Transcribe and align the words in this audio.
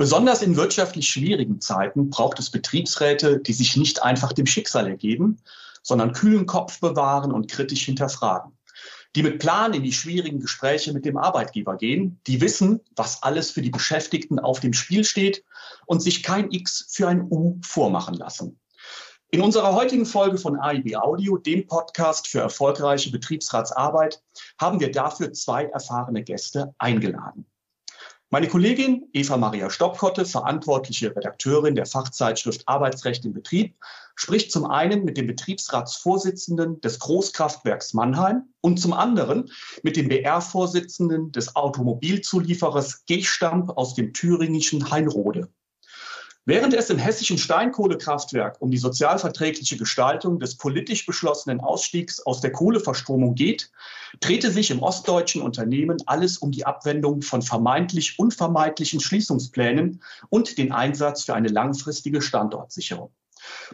Besonders 0.00 0.40
in 0.40 0.56
wirtschaftlich 0.56 1.10
schwierigen 1.10 1.60
Zeiten 1.60 2.08
braucht 2.08 2.38
es 2.38 2.48
Betriebsräte, 2.48 3.38
die 3.38 3.52
sich 3.52 3.76
nicht 3.76 4.02
einfach 4.02 4.32
dem 4.32 4.46
Schicksal 4.46 4.86
ergeben, 4.86 5.42
sondern 5.82 6.14
kühlen 6.14 6.46
Kopf 6.46 6.80
bewahren 6.80 7.32
und 7.32 7.50
kritisch 7.50 7.84
hinterfragen. 7.84 8.56
Die 9.14 9.22
mit 9.22 9.40
Plan 9.40 9.74
in 9.74 9.82
die 9.82 9.92
schwierigen 9.92 10.40
Gespräche 10.40 10.94
mit 10.94 11.04
dem 11.04 11.18
Arbeitgeber 11.18 11.76
gehen, 11.76 12.18
die 12.26 12.40
wissen, 12.40 12.80
was 12.96 13.22
alles 13.22 13.50
für 13.50 13.60
die 13.60 13.68
Beschäftigten 13.68 14.38
auf 14.38 14.58
dem 14.58 14.72
Spiel 14.72 15.04
steht 15.04 15.44
und 15.84 16.00
sich 16.00 16.22
kein 16.22 16.50
X 16.50 16.86
für 16.88 17.06
ein 17.06 17.20
U 17.30 17.58
vormachen 17.62 18.14
lassen. 18.14 18.58
In 19.30 19.42
unserer 19.42 19.74
heutigen 19.74 20.06
Folge 20.06 20.38
von 20.38 20.58
AIB 20.58 20.96
Audio, 20.96 21.36
dem 21.36 21.66
Podcast 21.66 22.26
für 22.26 22.40
erfolgreiche 22.40 23.10
Betriebsratsarbeit, 23.10 24.22
haben 24.58 24.80
wir 24.80 24.92
dafür 24.92 25.34
zwei 25.34 25.66
erfahrene 25.66 26.24
Gäste 26.24 26.74
eingeladen. 26.78 27.44
Meine 28.32 28.46
Kollegin 28.46 29.08
Eva 29.12 29.36
Maria 29.36 29.70
Stoppkotte, 29.70 30.24
verantwortliche 30.24 31.16
Redakteurin 31.16 31.74
der 31.74 31.84
Fachzeitschrift 31.84 32.62
Arbeitsrecht 32.68 33.24
im 33.24 33.32
Betrieb, 33.32 33.74
spricht 34.14 34.52
zum 34.52 34.66
einen 34.66 35.04
mit 35.04 35.16
dem 35.16 35.26
Betriebsratsvorsitzenden 35.26 36.80
des 36.80 37.00
Großkraftwerks 37.00 37.92
Mannheim 37.92 38.44
und 38.60 38.78
zum 38.78 38.92
anderen 38.92 39.50
mit 39.82 39.96
dem 39.96 40.06
BR-Vorsitzenden 40.06 41.32
des 41.32 41.56
Automobilzulieferers 41.56 43.04
Gechstamp 43.06 43.70
aus 43.76 43.94
dem 43.94 44.12
thüringischen 44.12 44.92
Heinrode. 44.92 45.48
Während 46.46 46.72
es 46.72 46.88
im 46.88 46.98
hessischen 46.98 47.36
Steinkohlekraftwerk 47.36 48.56
um 48.60 48.70
die 48.70 48.78
sozialverträgliche 48.78 49.76
Gestaltung 49.76 50.40
des 50.40 50.56
politisch 50.56 51.04
beschlossenen 51.04 51.60
Ausstiegs 51.60 52.20
aus 52.20 52.40
der 52.40 52.50
Kohleverstromung 52.50 53.34
geht, 53.34 53.70
drehte 54.20 54.50
sich 54.50 54.70
im 54.70 54.82
ostdeutschen 54.82 55.42
Unternehmen 55.42 55.98
alles 56.06 56.38
um 56.38 56.50
die 56.50 56.64
Abwendung 56.64 57.20
von 57.20 57.42
vermeintlich 57.42 58.18
unvermeidlichen 58.18 59.00
Schließungsplänen 59.00 60.02
und 60.30 60.56
den 60.56 60.72
Einsatz 60.72 61.24
für 61.24 61.34
eine 61.34 61.48
langfristige 61.48 62.22
Standortsicherung. 62.22 63.12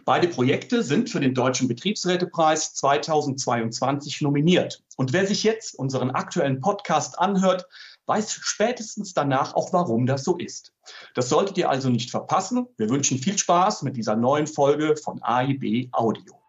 Beide 0.05 0.29
Projekte 0.29 0.83
sind 0.83 1.11
für 1.11 1.21
den 1.21 1.35
Deutschen 1.35 1.69
Betriebsrätepreis 1.69 2.75
2022 2.75 4.21
nominiert. 4.21 4.83
Und 4.97 5.13
wer 5.13 5.27
sich 5.27 5.43
jetzt 5.45 5.79
unseren 5.79 6.11
aktuellen 6.11 6.61
Podcast 6.61 7.19
anhört, 7.19 7.67
weiß 8.07 8.33
spätestens 8.43 9.15
danach 9.15 9.55
auch, 9.55 9.73
warum 9.73 10.07
das 10.07 10.25
so 10.25 10.37
ist. 10.37 10.73
Das 11.15 11.29
solltet 11.29 11.59
ihr 11.59 11.69
also 11.69 11.89
nicht 11.89 12.11
verpassen. 12.11 12.67
Wir 12.77 12.89
wünschen 12.89 13.19
viel 13.19 13.37
Spaß 13.37 13.83
mit 13.83 13.97
dieser 13.97 14.17
neuen 14.17 14.47
Folge 14.47 14.97
von 14.97 15.23
AIB 15.23 15.89
Audio. 15.93 16.46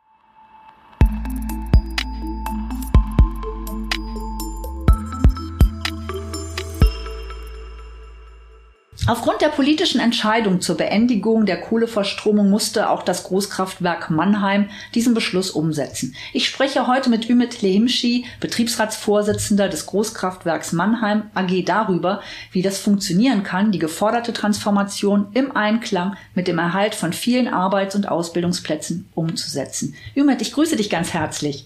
Aufgrund 9.08 9.40
der 9.40 9.48
politischen 9.48 10.02
Entscheidung 10.02 10.60
zur 10.60 10.76
Beendigung 10.76 11.46
der 11.46 11.62
Kohleverstromung 11.62 12.50
musste 12.50 12.90
auch 12.90 13.04
das 13.04 13.24
Großkraftwerk 13.24 14.10
Mannheim 14.10 14.70
diesen 14.96 15.14
Beschluss 15.14 15.50
umsetzen. 15.50 16.14
Ich 16.34 16.46
spreche 16.46 16.88
heute 16.88 17.10
mit 17.10 17.30
Ümit 17.30 17.62
Lehimschi, 17.62 18.26
Betriebsratsvorsitzender 18.42 19.70
des 19.70 19.86
Großkraftwerks 19.86 20.74
Mannheim 20.74 21.24
AG 21.36 21.64
darüber, 21.64 22.22
wie 22.52 22.62
das 22.62 22.80
funktionieren 22.80 23.44
kann, 23.44 23.72
die 23.72 23.80
geforderte 23.80 24.34
Transformation 24.34 25.28
im 25.34 25.56
Einklang 25.56 26.18
mit 26.36 26.50
dem 26.50 26.60
Erhalt 26.60 26.94
von 26.94 27.14
vielen 27.14 27.48
Arbeits- 27.48 27.96
und 27.96 28.10
Ausbildungsplätzen 28.10 29.08
umzusetzen. 29.16 29.96
Ümit, 30.18 30.42
ich 30.42 30.52
grüße 30.52 30.76
dich 30.76 30.90
ganz 30.90 31.14
herzlich. 31.14 31.64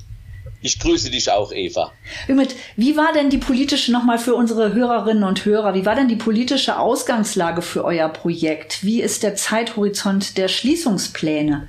Ich 0.64 0.80
grüße 0.80 1.10
dich 1.10 1.32
auch, 1.32 1.52
Eva. 1.52 1.92
Ümit, 2.30 2.56
wie 2.76 2.96
war 2.96 3.14
denn 3.14 3.32
die 3.32 3.40
politische, 3.40 3.92
nochmal 3.92 4.20
für 4.20 4.36
unsere 4.36 4.74
Hörerinnen 4.74 5.24
und 5.24 5.44
Hörer, 5.44 5.74
wie 5.74 5.86
war 5.86 5.96
denn 5.96 6.08
die 6.08 6.16
politische 6.16 6.78
Ausgangslage 6.78 7.64
für 7.64 7.84
euer 7.84 8.10
Projekt? 8.10 8.84
Wie 8.84 9.02
ist 9.02 9.24
der 9.24 9.36
Zeithorizont 9.36 10.38
der 10.38 10.48
Schließungspläne? 10.48 11.68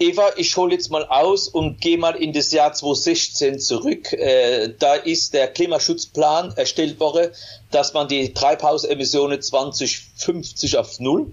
Eva, 0.00 0.30
ich 0.36 0.56
hole 0.56 0.72
jetzt 0.72 0.90
mal 0.90 1.04
aus 1.04 1.46
und 1.46 1.80
gehe 1.80 1.98
mal 1.98 2.16
in 2.16 2.32
das 2.32 2.50
Jahr 2.52 2.72
2016 2.72 3.60
zurück. 3.60 4.12
Äh, 4.14 4.72
da 4.78 4.94
ist 4.94 5.34
der 5.34 5.48
Klimaschutzplan 5.48 6.54
erstellt 6.56 6.98
worden, 6.98 7.30
dass 7.70 7.92
man 7.92 8.08
die 8.08 8.32
Treibhausemissionen 8.32 9.42
2050 9.42 10.78
auf 10.78 10.98
Null 11.00 11.30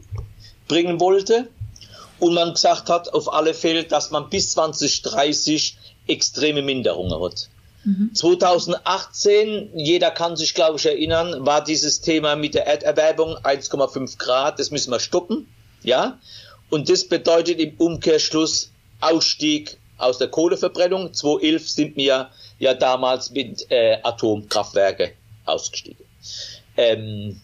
bringen 0.67 0.99
wollte. 0.99 1.47
Und 2.19 2.33
man 2.33 2.53
gesagt 2.53 2.89
hat 2.89 3.13
auf 3.13 3.31
alle 3.31 3.53
Fälle, 3.53 3.85
dass 3.85 4.11
man 4.11 4.29
bis 4.29 4.51
2030 4.51 5.77
extreme 6.07 6.61
Minderungen 6.61 7.21
hat. 7.21 7.49
Mhm. 7.83 8.11
2018, 8.13 9.71
jeder 9.75 10.11
kann 10.11 10.35
sich, 10.35 10.53
glaube 10.53 10.77
ich, 10.77 10.85
erinnern, 10.85 11.45
war 11.45 11.63
dieses 11.63 12.01
Thema 12.01 12.35
mit 12.35 12.53
der 12.53 12.67
Erderwärmung 12.67 13.37
1,5 13.37 14.17
Grad, 14.17 14.59
das 14.59 14.71
müssen 14.71 14.91
wir 14.91 14.99
stoppen, 14.99 15.47
ja. 15.83 16.19
Und 16.69 16.89
das 16.89 17.07
bedeutet 17.07 17.59
im 17.59 17.75
Umkehrschluss 17.77 18.71
Ausstieg 18.99 19.77
aus 19.97 20.17
der 20.17 20.27
Kohleverbrennung. 20.27 21.13
2011 21.13 21.69
sind 21.69 21.95
wir 21.97 22.29
ja 22.59 22.73
damals 22.73 23.31
mit 23.31 23.71
äh, 23.71 23.99
Atomkraftwerke 24.03 25.13
ausgestiegen. 25.45 26.05
Ähm, 26.75 27.41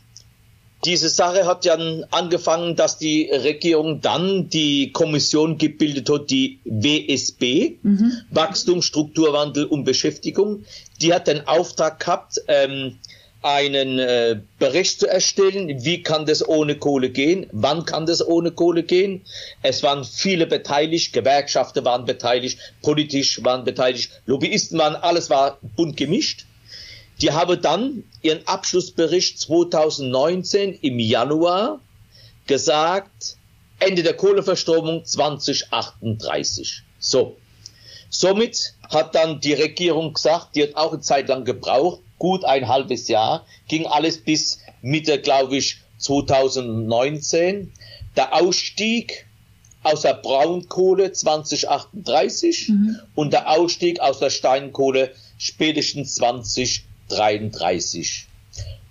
diese 0.85 1.09
Sache 1.09 1.45
hat 1.45 1.65
ja 1.65 1.77
angefangen, 2.11 2.75
dass 2.75 2.97
die 2.97 3.29
Regierung 3.31 4.01
dann 4.01 4.49
die 4.49 4.91
Kommission 4.91 5.57
gebildet 5.57 6.09
hat, 6.09 6.29
die 6.29 6.59
WSB, 6.65 7.77
mhm. 7.81 8.11
Wachstum, 8.31 8.81
Strukturwandel 8.81 9.65
und 9.65 9.83
Beschäftigung. 9.83 10.65
Die 11.01 11.13
hat 11.13 11.27
den 11.27 11.47
Auftrag 11.47 11.99
gehabt, 11.99 12.41
ähm, 12.47 12.97
einen 13.43 13.99
äh, 13.99 14.39
Bericht 14.57 15.01
zu 15.01 15.07
erstellen, 15.07 15.83
wie 15.83 16.01
kann 16.01 16.25
das 16.25 16.47
ohne 16.47 16.77
Kohle 16.77 17.09
gehen, 17.09 17.45
wann 17.51 17.85
kann 17.85 18.05
das 18.05 18.25
ohne 18.25 18.51
Kohle 18.51 18.83
gehen. 18.83 19.21
Es 19.61 19.83
waren 19.83 20.05
viele 20.05 20.47
beteiligt, 20.47 21.11
Gewerkschaften 21.11 21.83
waren 21.83 22.05
beteiligt, 22.05 22.57
politisch 22.81 23.43
waren 23.43 23.65
beteiligt, 23.65 24.11
Lobbyisten 24.25 24.79
waren, 24.79 24.95
alles 24.95 25.29
war 25.29 25.59
bunt 25.75 25.97
gemischt. 25.97 26.45
Die 27.23 27.31
haben 27.31 27.61
dann 27.61 28.03
ihren 28.21 28.45
Abschlussbericht 28.49 29.39
2019 29.39 30.77
im 30.81 30.99
Januar 30.99 31.79
gesagt, 32.47 33.37
Ende 33.79 34.03
der 34.03 34.17
Kohleverstromung 34.17 35.05
2038. 35.05 36.81
So. 36.99 37.37
Somit 38.09 38.73
hat 38.89 39.15
dann 39.15 39.39
die 39.39 39.53
Regierung 39.53 40.11
gesagt, 40.11 40.57
die 40.57 40.63
hat 40.63 40.75
auch 40.75 40.91
eine 40.91 40.99
Zeit 40.99 41.29
lang 41.29 41.45
gebraucht, 41.45 42.01
gut 42.19 42.43
ein 42.43 42.67
halbes 42.67 43.07
Jahr, 43.07 43.45
ging 43.69 43.85
alles 43.85 44.17
bis 44.17 44.59
Mitte, 44.81 45.17
glaube 45.17 45.55
ich, 45.55 45.77
2019. 45.99 47.71
Der 48.17 48.33
Ausstieg 48.33 49.27
aus 49.81 50.01
der 50.01 50.15
Braunkohle 50.15 51.13
2038 51.13 52.67
mhm. 52.67 52.99
und 53.15 53.31
der 53.31 53.49
Ausstieg 53.49 54.01
aus 54.01 54.19
der 54.19 54.29
Steinkohle 54.29 55.15
spätestens 55.37 56.15
2038. 56.15 56.89
33. 57.09 58.27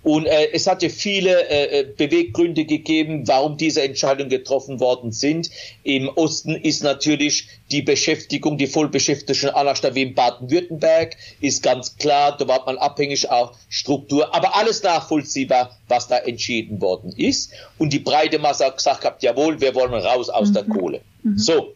Und 0.03 0.25
äh, 0.25 0.49
es 0.51 0.67
hatte 0.67 0.89
viele 0.89 1.47
äh, 1.49 1.79
äh, 1.79 1.83
Beweggründe 1.83 2.65
gegeben, 2.65 3.25
warum 3.25 3.55
diese 3.55 3.81
Entscheidungen 3.83 4.29
getroffen 4.29 4.81
worden 4.81 5.13
sind. 5.13 5.49
Im 5.83 6.09
Osten 6.09 6.55
ist 6.55 6.83
natürlich 6.83 7.47
die 7.71 7.81
Beschäftigung, 7.81 8.57
die 8.57 8.67
Vollbeschäftigung 8.67 9.51
anders 9.51 9.81
wie 9.95 10.01
in 10.01 10.13
Baden-Württemberg, 10.13 11.15
ist 11.39 11.63
ganz 11.63 11.95
klar, 11.95 12.35
da 12.37 12.47
war 12.49 12.65
man 12.65 12.77
abhängig 12.77 13.31
auch 13.31 13.53
Struktur, 13.69 14.35
aber 14.35 14.57
alles 14.57 14.83
nachvollziehbar, 14.83 15.77
was 15.87 16.09
da 16.09 16.17
entschieden 16.17 16.81
worden 16.81 17.13
ist. 17.15 17.53
Und 17.77 17.93
die 17.93 17.99
breite 17.99 18.39
Masse 18.39 18.65
hat 18.65 18.77
gesagt 18.77 19.01
gehabt, 19.01 19.23
jawohl, 19.23 19.61
wir 19.61 19.73
wollen 19.73 19.93
raus 19.93 20.29
aus 20.29 20.49
mhm. 20.49 20.53
der 20.53 20.63
Kohle. 20.65 21.01
Mhm. 21.23 21.37
So, 21.37 21.73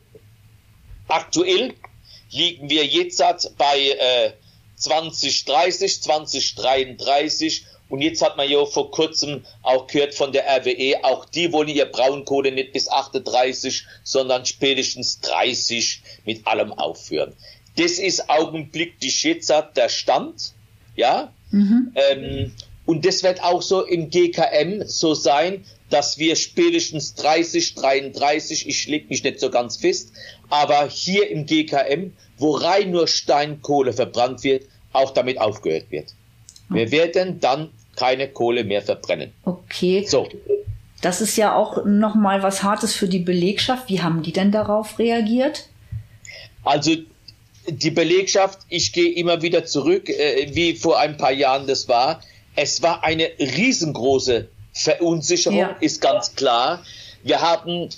aktuell 1.07 1.73
liegen 2.29 2.69
wir 2.69 2.85
jetzt 2.85 3.23
bei 3.57 3.77
äh, 3.79 4.31
2030, 4.77 6.01
2033 6.01 7.65
und 7.89 8.01
jetzt 8.01 8.21
hat 8.21 8.35
man 8.37 8.49
ja 8.49 8.65
vor 8.65 8.91
kurzem 8.91 9.45
auch 9.61 9.87
gehört 9.87 10.13
von 10.13 10.31
der 10.31 10.45
RWE, 10.45 11.03
auch 11.03 11.25
die 11.25 11.51
wollen 11.53 11.69
ihr 11.69 11.85
Braunkohle 11.85 12.51
nicht 12.51 12.73
bis 12.73 12.89
38, 12.89 13.85
sondern 14.03 14.45
spätestens 14.45 15.21
30 15.21 16.01
mit 16.25 16.45
allem 16.45 16.73
aufführen. 16.73 17.33
Das 17.77 17.93
ist 17.93 18.29
augenblicklich 18.29 19.23
jetzt 19.23 19.49
der 19.75 19.89
Stand, 19.89 20.53
ja. 20.95 21.31
Mhm. 21.51 21.93
Ähm, 21.95 22.51
und 22.85 23.05
das 23.05 23.23
wird 23.23 23.41
auch 23.43 23.61
so 23.61 23.83
im 23.83 24.09
GKM 24.09 24.83
so 24.85 25.13
sein, 25.13 25.63
dass 25.89 26.17
wir 26.17 26.35
spätestens 26.35 27.15
30, 27.15 27.75
33, 27.75 28.67
ich 28.67 28.87
leg 28.87 29.09
mich 29.09 29.23
nicht 29.23 29.39
so 29.39 29.49
ganz 29.49 29.77
fest, 29.77 30.11
aber 30.49 30.87
hier 30.87 31.29
im 31.29 31.45
GKM, 31.45 32.11
wo 32.37 32.51
rein 32.51 32.91
nur 32.91 33.07
Steinkohle 33.07 33.93
verbrannt 33.93 34.43
wird, 34.43 34.65
auch 34.93 35.11
damit 35.11 35.39
aufgehört 35.39 35.89
wird. 35.89 36.13
Wir 36.69 36.91
werden 36.91 37.39
dann 37.39 37.69
keine 37.95 38.27
Kohle 38.27 38.63
mehr 38.63 38.81
verbrennen. 38.81 39.33
Okay. 39.45 40.05
So. 40.07 40.27
Das 41.01 41.21
ist 41.21 41.37
ja 41.37 41.55
auch 41.55 41.85
nochmal 41.85 42.43
was 42.43 42.63
Hartes 42.63 42.93
für 42.93 43.07
die 43.07 43.19
Belegschaft. 43.19 43.89
Wie 43.89 44.01
haben 44.01 44.23
die 44.23 44.33
denn 44.33 44.51
darauf 44.51 44.99
reagiert? 44.99 45.69
Also 46.63 46.95
die 47.67 47.91
Belegschaft, 47.91 48.59
ich 48.69 48.93
gehe 48.93 49.13
immer 49.13 49.41
wieder 49.41 49.65
zurück, 49.65 50.09
äh, 50.09 50.49
wie 50.53 50.75
vor 50.75 50.99
ein 50.99 51.17
paar 51.17 51.31
Jahren 51.31 51.67
das 51.67 51.87
war. 51.87 52.21
Es 52.55 52.81
war 52.81 53.03
eine 53.03 53.29
riesengroße 53.39 54.49
Verunsicherung 54.77 55.57
ja. 55.57 55.77
ist 55.79 56.01
ganz 56.01 56.35
klar. 56.35 56.83
Wir 57.23 57.41
haben 57.41 57.89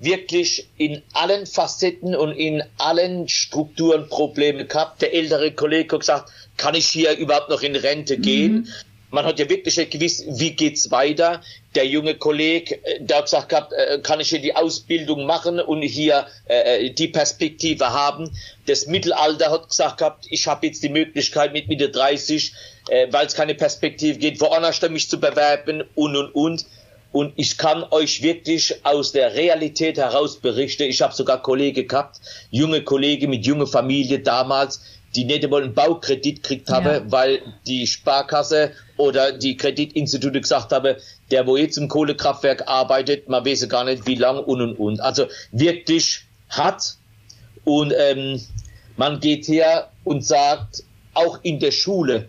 wirklich 0.00 0.68
in 0.76 1.02
allen 1.12 1.46
Facetten 1.46 2.14
und 2.14 2.32
in 2.32 2.62
allen 2.78 3.28
Strukturen 3.28 4.08
Probleme 4.08 4.66
gehabt. 4.66 5.02
Der 5.02 5.12
ältere 5.12 5.52
Kollege 5.52 5.94
hat 5.94 6.00
gesagt, 6.00 6.32
kann 6.56 6.74
ich 6.74 6.86
hier 6.86 7.16
überhaupt 7.16 7.50
noch 7.50 7.62
in 7.62 7.74
Rente 7.74 8.18
gehen? 8.18 8.52
Mhm. 8.52 8.68
Man 9.10 9.24
hat 9.24 9.38
ja 9.38 9.48
wirklich 9.48 9.88
gewusst, 9.88 10.24
wie 10.28 10.50
geht's 10.50 10.90
weiter. 10.90 11.40
Der 11.74 11.86
junge 11.86 12.14
Kollege, 12.14 12.74
äh, 12.84 13.00
der 13.00 13.18
hat 13.18 13.24
gesagt 13.24 13.48
gehabt, 13.48 13.72
äh, 13.72 14.00
kann 14.02 14.20
ich 14.20 14.28
hier 14.28 14.40
die 14.40 14.54
Ausbildung 14.54 15.24
machen 15.24 15.60
und 15.60 15.80
hier 15.80 16.26
äh, 16.46 16.90
die 16.90 17.08
Perspektive 17.08 17.90
haben. 17.90 18.30
Das 18.66 18.86
Mittelalter 18.86 19.50
hat 19.50 19.70
gesagt 19.70 19.98
gehabt, 19.98 20.26
ich 20.28 20.46
habe 20.46 20.66
jetzt 20.66 20.82
die 20.82 20.90
Möglichkeit 20.90 21.54
mit 21.54 21.68
Mitte 21.68 21.88
30, 21.88 22.52
äh, 22.88 23.06
weil 23.10 23.26
es 23.26 23.34
keine 23.34 23.54
Perspektive 23.54 24.18
geht, 24.18 24.40
woanders 24.40 24.80
mich 24.88 25.08
zu 25.08 25.20
bewerben 25.20 25.84
und 25.94 26.16
und 26.16 26.34
und. 26.34 26.66
Und 27.10 27.32
ich 27.36 27.56
kann 27.56 27.84
euch 27.90 28.22
wirklich 28.22 28.84
aus 28.84 29.12
der 29.12 29.34
Realität 29.34 29.96
heraus 29.96 30.36
berichten. 30.36 30.82
Ich 30.84 31.00
habe 31.00 31.14
sogar 31.14 31.40
Kollegen 31.40 31.88
gehabt, 31.88 32.20
junge 32.50 32.82
Kollegen 32.82 33.30
mit 33.30 33.46
junger 33.46 33.66
Familie 33.66 34.18
damals, 34.18 34.82
die 35.14 35.24
nicht 35.24 35.42
einmal 35.42 35.62
einen 35.62 35.72
Baukredit 35.72 36.42
gekriegt 36.42 36.70
haben, 36.70 36.86
ja. 36.86 37.02
weil 37.10 37.40
die 37.66 37.86
Sparkasse 37.86 38.72
oder 38.98 39.32
die 39.32 39.56
Kreditinstitute 39.56 40.40
gesagt 40.40 40.70
haben, 40.70 40.96
der 41.30 41.46
wo 41.46 41.56
jetzt 41.56 41.78
im 41.78 41.88
Kohlekraftwerk 41.88 42.68
arbeitet, 42.68 43.28
man 43.28 43.44
weiß 43.44 43.68
gar 43.70 43.84
nicht 43.84 44.06
wie 44.06 44.16
lang 44.16 44.38
und 44.38 44.60
und 44.60 44.74
und. 44.74 45.00
Also 45.00 45.26
wirklich 45.50 46.24
hart 46.50 46.96
und 47.64 47.94
ähm, 47.96 48.40
man 48.96 49.20
geht 49.20 49.48
her 49.48 49.90
und 50.04 50.24
sagt, 50.24 50.84
auch 51.14 51.40
in 51.42 51.58
der 51.58 51.72
Schule 51.72 52.28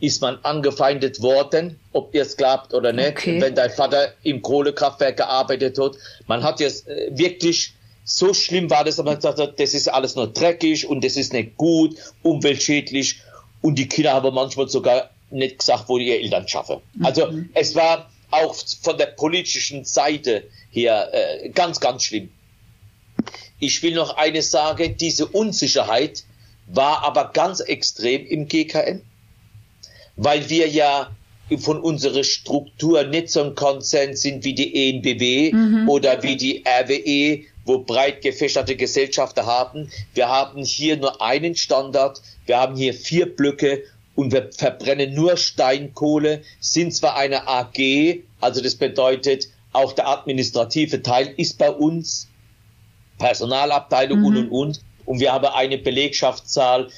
ist 0.00 0.22
man 0.22 0.38
angefeindet 0.42 1.20
worden, 1.22 1.78
ob 1.92 2.14
ihr 2.14 2.22
es 2.22 2.36
glaubt 2.36 2.72
oder 2.72 2.92
nicht, 2.92 3.10
okay. 3.10 3.40
wenn 3.40 3.54
dein 3.54 3.70
Vater 3.70 4.12
im 4.22 4.42
Kohlekraftwerk 4.42 5.16
gearbeitet 5.16 5.78
hat. 5.78 5.96
Man 6.26 6.42
hat 6.42 6.60
jetzt 6.60 6.86
äh, 6.86 7.10
wirklich 7.10 7.74
so 8.04 8.32
schlimm 8.32 8.70
war 8.70 8.84
das, 8.84 8.96
dass 8.96 9.04
man 9.04 9.16
gesagt 9.16 9.38
hat, 9.38 9.60
das 9.60 9.74
ist 9.74 9.88
alles 9.88 10.16
nur 10.16 10.28
dreckig 10.28 10.88
und 10.88 11.04
das 11.04 11.16
ist 11.16 11.32
nicht 11.32 11.56
gut, 11.56 11.96
umweltschädlich. 12.22 13.20
Und 13.60 13.78
die 13.78 13.86
Kinder 13.86 14.14
haben 14.14 14.34
manchmal 14.34 14.68
sogar 14.68 15.10
nicht 15.30 15.58
gesagt, 15.58 15.88
wo 15.88 15.98
die 15.98 16.06
ihre 16.06 16.18
Eltern 16.22 16.48
schaffen. 16.48 16.78
Also 17.02 17.30
mhm. 17.30 17.50
es 17.54 17.74
war 17.74 18.10
auch 18.30 18.54
von 18.82 18.96
der 18.96 19.06
politischen 19.06 19.84
Seite 19.84 20.44
her 20.70 21.10
äh, 21.12 21.50
ganz, 21.50 21.80
ganz 21.80 22.04
schlimm. 22.04 22.30
Ich 23.60 23.82
will 23.82 23.94
noch 23.94 24.16
eines 24.16 24.50
sagen, 24.50 24.96
diese 24.96 25.26
Unsicherheit 25.26 26.24
war 26.66 27.02
aber 27.02 27.30
ganz 27.32 27.60
extrem 27.60 28.24
im 28.26 28.48
GKN, 28.48 29.02
weil 30.18 30.50
wir 30.50 30.68
ja 30.68 31.10
von 31.56 31.80
unserer 31.80 32.24
Struktur 32.24 33.04
nicht 33.04 33.30
so 33.30 33.42
ein 33.42 33.54
Konsens 33.54 34.20
sind 34.20 34.44
wie 34.44 34.52
die 34.52 34.90
ENBW 34.90 35.52
mhm. 35.52 35.88
oder 35.88 36.22
wie 36.22 36.36
die 36.36 36.62
RWE, 36.66 37.44
wo 37.64 37.78
breit 37.78 38.20
gefächerte 38.20 38.76
Gesellschaften 38.76 39.46
haben. 39.46 39.90
Wir 40.12 40.28
haben 40.28 40.62
hier 40.62 40.98
nur 40.98 41.22
einen 41.22 41.54
Standard, 41.54 42.20
wir 42.44 42.58
haben 42.58 42.76
hier 42.76 42.92
vier 42.92 43.34
Blöcke 43.34 43.84
und 44.14 44.32
wir 44.32 44.50
verbrennen 44.52 45.14
nur 45.14 45.36
Steinkohle, 45.36 46.42
sind 46.60 46.92
zwar 46.92 47.16
eine 47.16 47.46
AG, 47.46 48.20
also 48.40 48.60
das 48.60 48.74
bedeutet, 48.74 49.48
auch 49.72 49.92
der 49.92 50.08
administrative 50.08 51.02
Teil 51.02 51.32
ist 51.36 51.56
bei 51.56 51.70
uns, 51.70 52.28
Personalabteilung 53.18 54.20
mhm. 54.20 54.26
und 54.26 54.36
und 54.36 54.50
und. 54.50 54.80
Und 55.04 55.20
wir 55.20 55.32
haben 55.32 55.46
eine 55.46 55.78
Belegschaftszahl, 55.78 56.90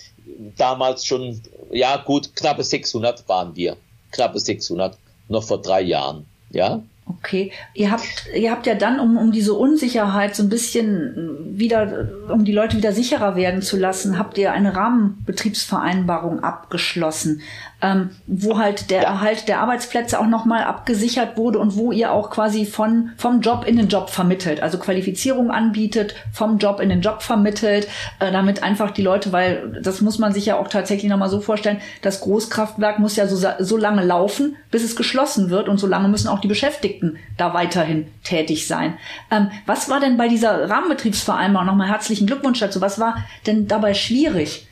damals 0.57 1.05
schon, 1.05 1.41
ja 1.71 1.97
gut, 1.97 2.35
knappe 2.35 2.65
600 2.65 3.29
waren 3.29 3.55
wir. 3.57 3.77
Knappe 4.13 4.39
600, 4.39 4.97
noch 5.29 5.45
vor 5.45 5.61
drei 5.63 5.83
Jahren. 5.83 6.27
Ja. 6.51 6.83
Okay, 7.19 7.51
ihr 7.75 7.91
habt, 7.91 8.29
ihr 8.35 8.51
habt 8.51 8.67
ja 8.67 8.75
dann, 8.75 9.01
um, 9.01 9.17
um 9.17 9.33
diese 9.33 9.55
Unsicherheit 9.55 10.37
so 10.37 10.45
ein 10.45 10.49
bisschen 10.49 11.59
wieder, 11.59 12.09
um 12.29 12.45
die 12.45 12.53
Leute 12.53 12.77
wieder 12.77 12.93
sicherer 12.93 13.35
werden 13.35 13.63
zu 13.63 13.77
lassen, 13.77 14.19
habt 14.19 14.39
ihr 14.39 14.53
eine 14.53 14.77
Rahmenbetriebsvereinbarung 14.77 16.45
abgeschlossen 16.45 17.43
ähm, 17.83 18.11
wo 18.27 18.59
halt 18.59 18.91
der. 18.91 19.11
Erhalt 19.11 19.49
der 19.49 19.61
Arbeitsplätze 19.61 20.21
auch 20.21 20.27
nochmal 20.27 20.65
abgesichert 20.65 21.37
wurde 21.37 21.59
und 21.59 21.77
wo 21.77 21.91
ihr 21.91 22.13
auch 22.13 22.31
quasi 22.31 22.65
von, 22.65 23.11
vom 23.17 23.41
Job 23.41 23.65
in 23.67 23.77
den 23.77 23.89
Job 23.89 24.11
vermittelt, 24.11 24.63
also 24.63 24.79
Qualifizierung 24.79 25.51
anbietet, 25.51 26.15
vom 26.33 26.59
Job 26.59 26.81
in 26.81 26.89
den 26.89 27.01
Job 27.01 27.23
vermittelt, 27.23 27.89
äh, 28.21 28.31
damit 28.31 28.63
einfach 28.63 28.91
die 28.91 29.03
Leute, 29.03 29.33
weil 29.33 29.81
das 29.83 30.01
muss 30.01 30.19
man 30.19 30.33
sich 30.33 30.47
ja 30.47 30.59
auch 30.59 30.69
tatsächlich 30.69 31.11
nochmal 31.11 31.29
so 31.29 31.41
vorstellen, 31.41 31.81
das 32.03 32.21
Großkraftwerk 32.21 32.99
muss 32.99 33.17
ja 33.17 33.27
so, 33.27 33.49
so 33.59 33.77
lange 33.77 34.05
laufen, 34.05 34.57
bis 34.71 34.85
es 34.85 34.97
geschlossen 34.97 35.51
wird 35.51 35.69
und 35.69 35.79
so 35.79 35.87
lange 35.87 36.09
müssen 36.09 36.29
auch 36.29 36.41
die 36.41 36.49
Beschäftigten 36.49 37.17
da 37.37 37.53
weiterhin 37.55 38.07
tätig 38.23 38.67
sein. 38.67 38.95
Ähm, 39.31 39.51
was 39.67 39.89
war 39.89 40.01
denn 40.01 40.17
bei 40.17 40.29
dieser 40.29 40.69
Rahmenbetriebsvereinbarung, 40.71 41.67
nochmal 41.67 41.89
herzlichen 41.89 42.27
Glückwunsch 42.27 42.61
dazu, 42.61 42.81
was 42.81 42.99
war 43.01 43.17
denn 43.47 43.67
dabei 43.67 43.95
schwierig? 43.95 44.67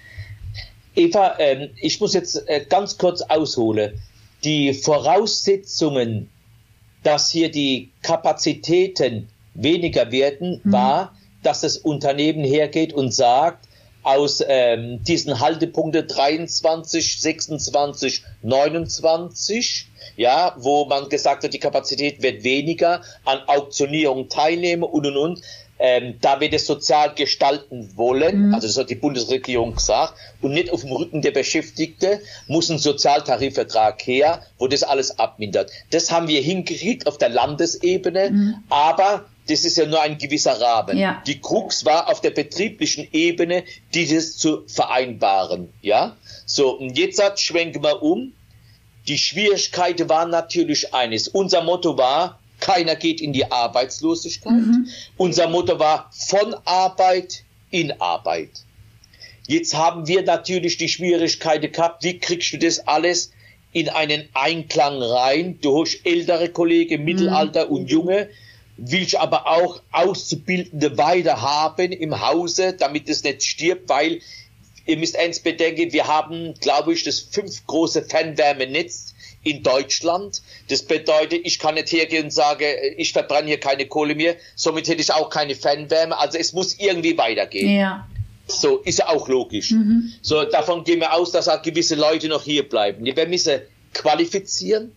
Eva, 0.98 1.36
ähm, 1.38 1.70
ich 1.80 2.00
muss 2.00 2.12
jetzt 2.12 2.48
äh, 2.48 2.64
ganz 2.68 2.98
kurz 2.98 3.22
ausholen. 3.22 4.00
Die 4.42 4.74
Voraussetzungen, 4.74 6.28
dass 7.04 7.30
hier 7.30 7.50
die 7.50 7.90
Kapazitäten 8.02 9.28
weniger 9.54 10.10
werden, 10.10 10.60
mhm. 10.64 10.72
war, 10.72 11.14
dass 11.42 11.60
das 11.60 11.76
Unternehmen 11.78 12.44
hergeht 12.44 12.92
und 12.92 13.14
sagt, 13.14 13.68
aus 14.02 14.42
ähm, 14.46 15.02
diesen 15.04 15.38
Haltepunkte 15.38 16.04
23, 16.04 17.20
26, 17.20 18.22
29, 18.42 19.86
ja, 20.16 20.54
wo 20.58 20.86
man 20.86 21.08
gesagt 21.08 21.44
hat, 21.44 21.52
die 21.52 21.58
Kapazität 21.58 22.22
wird 22.22 22.42
weniger, 22.42 23.02
an 23.24 23.40
Auktionierung 23.46 24.28
teilnehmen 24.28 24.82
und 24.82 25.06
und 25.06 25.16
und, 25.16 25.42
ähm, 25.78 26.16
da 26.20 26.40
wir 26.40 26.50
das 26.50 26.66
sozial 26.66 27.14
gestalten 27.14 27.90
wollen, 27.96 28.48
mhm. 28.48 28.54
also 28.54 28.66
das 28.66 28.76
hat 28.76 28.90
die 28.90 28.94
Bundesregierung 28.94 29.74
gesagt, 29.74 30.14
und 30.42 30.52
nicht 30.52 30.70
auf 30.70 30.82
dem 30.82 30.92
Rücken 30.92 31.22
der 31.22 31.30
Beschäftigten, 31.30 32.18
muss 32.46 32.70
ein 32.70 32.78
Sozialtarifvertrag 32.78 34.00
her, 34.06 34.42
wo 34.58 34.66
das 34.66 34.82
alles 34.82 35.18
abmindert. 35.18 35.70
Das 35.90 36.10
haben 36.10 36.28
wir 36.28 36.40
hingekriegt 36.40 37.06
auf 37.06 37.18
der 37.18 37.28
Landesebene, 37.28 38.30
mhm. 38.30 38.54
aber 38.68 39.26
das 39.48 39.64
ist 39.64 39.78
ja 39.78 39.86
nur 39.86 40.02
ein 40.02 40.18
gewisser 40.18 40.60
Rahmen. 40.60 40.98
Ja. 40.98 41.22
Die 41.26 41.40
Krux 41.40 41.84
war 41.84 42.08
auf 42.08 42.20
der 42.20 42.30
betrieblichen 42.30 43.08
Ebene, 43.12 43.64
dieses 43.94 44.36
zu 44.36 44.64
vereinbaren. 44.66 45.72
Ja, 45.80 46.16
so 46.44 46.76
und 46.76 46.98
jetzt 46.98 47.22
schwenken 47.40 47.82
wir 47.82 48.02
um. 48.02 48.32
Die 49.06 49.16
Schwierigkeit 49.16 50.06
war 50.08 50.26
natürlich 50.26 50.92
eines. 50.92 51.28
Unser 51.28 51.62
Motto 51.62 51.96
war, 51.96 52.40
keiner 52.60 52.96
geht 52.96 53.20
in 53.20 53.32
die 53.32 53.50
Arbeitslosigkeit. 53.50 54.52
Mhm. 54.52 54.88
Unser 55.16 55.48
Motto 55.48 55.78
war 55.78 56.10
von 56.12 56.54
Arbeit 56.64 57.44
in 57.70 57.92
Arbeit. 58.00 58.50
Jetzt 59.46 59.74
haben 59.74 60.06
wir 60.06 60.22
natürlich 60.22 60.76
die 60.76 60.88
Schwierigkeiten 60.88 61.72
gehabt, 61.72 62.04
wie 62.04 62.18
kriegst 62.18 62.52
du 62.52 62.58
das 62.58 62.86
alles 62.86 63.32
in 63.72 63.88
einen 63.88 64.28
Einklang 64.34 65.00
rein 65.00 65.58
durch 65.60 66.00
ältere 66.04 66.48
Kollegen, 66.48 67.04
Mittelalter 67.04 67.66
mhm. 67.66 67.72
und 67.72 67.90
Junge, 67.90 68.28
willst 68.76 69.16
aber 69.16 69.46
auch 69.46 69.80
Auszubildende 69.90 70.96
weiter 70.96 71.42
haben 71.42 71.92
im 71.92 72.20
Hause, 72.20 72.74
damit 72.74 73.08
es 73.08 73.24
nicht 73.24 73.42
stirbt, 73.42 73.88
weil 73.88 74.20
ihr 74.86 74.96
müsst 74.96 75.16
eins 75.16 75.40
bedenken, 75.40 75.92
wir 75.92 76.06
haben, 76.06 76.54
glaube 76.60 76.92
ich, 76.92 77.04
das 77.04 77.20
fünf 77.20 77.66
große 77.66 78.02
Fernwärmenetz 78.02 79.07
in 79.42 79.62
Deutschland. 79.62 80.42
Das 80.68 80.82
bedeutet, 80.82 81.40
ich 81.44 81.58
kann 81.58 81.74
nicht 81.74 81.92
hergehen 81.92 82.24
und 82.24 82.30
sagen, 82.30 82.64
ich 82.96 83.12
verbrenne 83.12 83.48
hier 83.48 83.60
keine 83.60 83.86
Kohle 83.86 84.14
mehr, 84.14 84.36
somit 84.54 84.88
hätte 84.88 85.00
ich 85.00 85.12
auch 85.12 85.30
keine 85.30 85.54
Fernwärme. 85.54 86.18
Also 86.18 86.38
es 86.38 86.52
muss 86.52 86.74
irgendwie 86.78 87.16
weitergehen. 87.16 87.78
Ja. 87.78 88.06
So, 88.46 88.78
ist 88.78 88.98
ja 88.98 89.08
auch 89.08 89.28
logisch. 89.28 89.72
Mhm. 89.72 90.12
So, 90.22 90.44
davon 90.44 90.84
gehen 90.84 91.00
wir 91.00 91.12
aus, 91.12 91.32
dass 91.32 91.48
auch 91.48 91.60
gewisse 91.62 91.94
Leute 91.94 92.28
noch 92.28 92.42
hier 92.42 92.66
bleiben. 92.66 93.04
Wir 93.04 93.26
müssen 93.26 93.60
qualifizieren, 93.92 94.92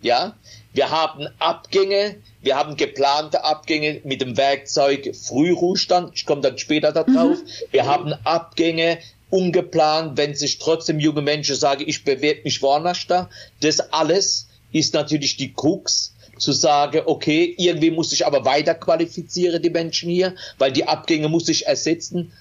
ja. 0.00 0.34
Wir 0.72 0.90
haben 0.90 1.28
Abgänge, 1.38 2.16
wir 2.42 2.56
haben 2.56 2.76
geplante 2.76 3.44
Abgänge 3.44 4.00
mit 4.04 4.20
dem 4.20 4.36
Werkzeug 4.36 5.14
Frühruhestand. 5.14 6.12
Ich 6.14 6.26
komme 6.26 6.40
dann 6.40 6.58
später 6.58 6.90
darauf. 6.92 7.38
Mhm. 7.38 7.46
Wir 7.70 7.86
haben 7.86 8.12
Abgänge 8.24 8.98
ungeplant, 9.34 10.16
wenn 10.16 10.34
sich 10.34 10.58
trotzdem 10.60 11.00
junge 11.00 11.20
Menschen 11.20 11.56
sagen, 11.56 11.82
ich 11.84 12.04
bewerbe 12.04 12.42
mich 12.44 12.62
woanders 12.62 13.06
da. 13.08 13.28
Das 13.60 13.80
alles 13.92 14.46
ist 14.72 14.94
natürlich 14.94 15.36
die 15.36 15.52
Krux, 15.52 16.14
zu 16.38 16.52
sagen, 16.52 17.02
okay, 17.06 17.54
irgendwie 17.56 17.90
muss 17.90 18.12
ich 18.12 18.26
aber 18.26 18.44
weiter 18.44 18.74
qualifizieren, 18.74 19.62
die 19.62 19.70
Menschen 19.70 20.10
hier, 20.10 20.34
weil 20.58 20.72
die 20.72 20.84
Abgänge 20.84 21.28
muss 21.28 21.48
ich 21.48 21.66
ersetzen. 21.66 22.32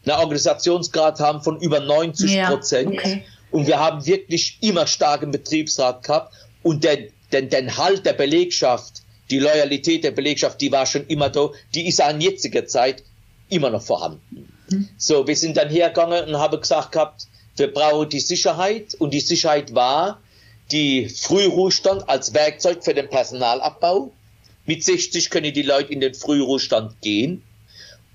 einen 0.06 0.18
Organisationsgrad 0.18 1.20
haben 1.20 1.42
von 1.42 1.60
über 1.60 1.80
90 1.80 2.44
Prozent. 2.44 2.94
Ja, 2.94 3.00
okay. 3.00 3.24
Und 3.52 3.68
wir 3.68 3.80
haben 3.80 4.06
wirklich 4.06 4.58
immer 4.62 4.88
starken 4.88 5.32
Betriebsrat 5.32 6.04
gehabt. 6.04 6.34
Und 6.64 6.84
der, 6.84 6.98
den, 7.32 7.50
den 7.50 7.78
Halt 7.78 8.06
der 8.06 8.14
Belegschaft, 8.14 9.04
die 9.30 9.40
Loyalität 9.40 10.04
der 10.04 10.12
Belegschaft, 10.12 10.62
die 10.62 10.72
war 10.72 10.86
schon 10.86 11.06
immer 11.08 11.30
da. 11.30 11.50
Die 11.76 11.88
ist 11.88 12.02
an 12.02 12.22
jetziger 12.22 12.66
Zeit 12.66 13.04
immer 13.50 13.70
noch 13.70 13.82
vorhanden. 13.82 14.51
Mhm. 14.72 14.90
So, 14.98 15.28
wir 15.28 15.36
sind 15.36 15.58
dann 15.58 15.70
hergegangen 15.70 16.26
und 16.30 16.38
haben 16.38 16.60
gesagt 16.60 16.94
gehabt, 16.94 17.28
wir 17.58 17.72
brauchen 17.72 18.10
die 18.10 18.20
Sicherheit. 18.20 18.96
Und 18.96 19.14
die 19.14 19.20
Sicherheit 19.20 19.76
war 19.76 20.22
die 20.72 21.10
Frühruhestand 21.10 22.08
als 22.10 22.34
Werkzeug 22.34 22.84
für 22.84 22.94
den 22.94 23.10
Personalabbau. 23.10 24.12
Mit 24.66 24.84
60 24.84 25.30
können 25.30 25.54
die 25.54 25.62
Leute 25.62 25.92
in 25.92 26.00
den 26.00 26.14
Frühruhestand 26.14 27.02
gehen. 27.02 27.44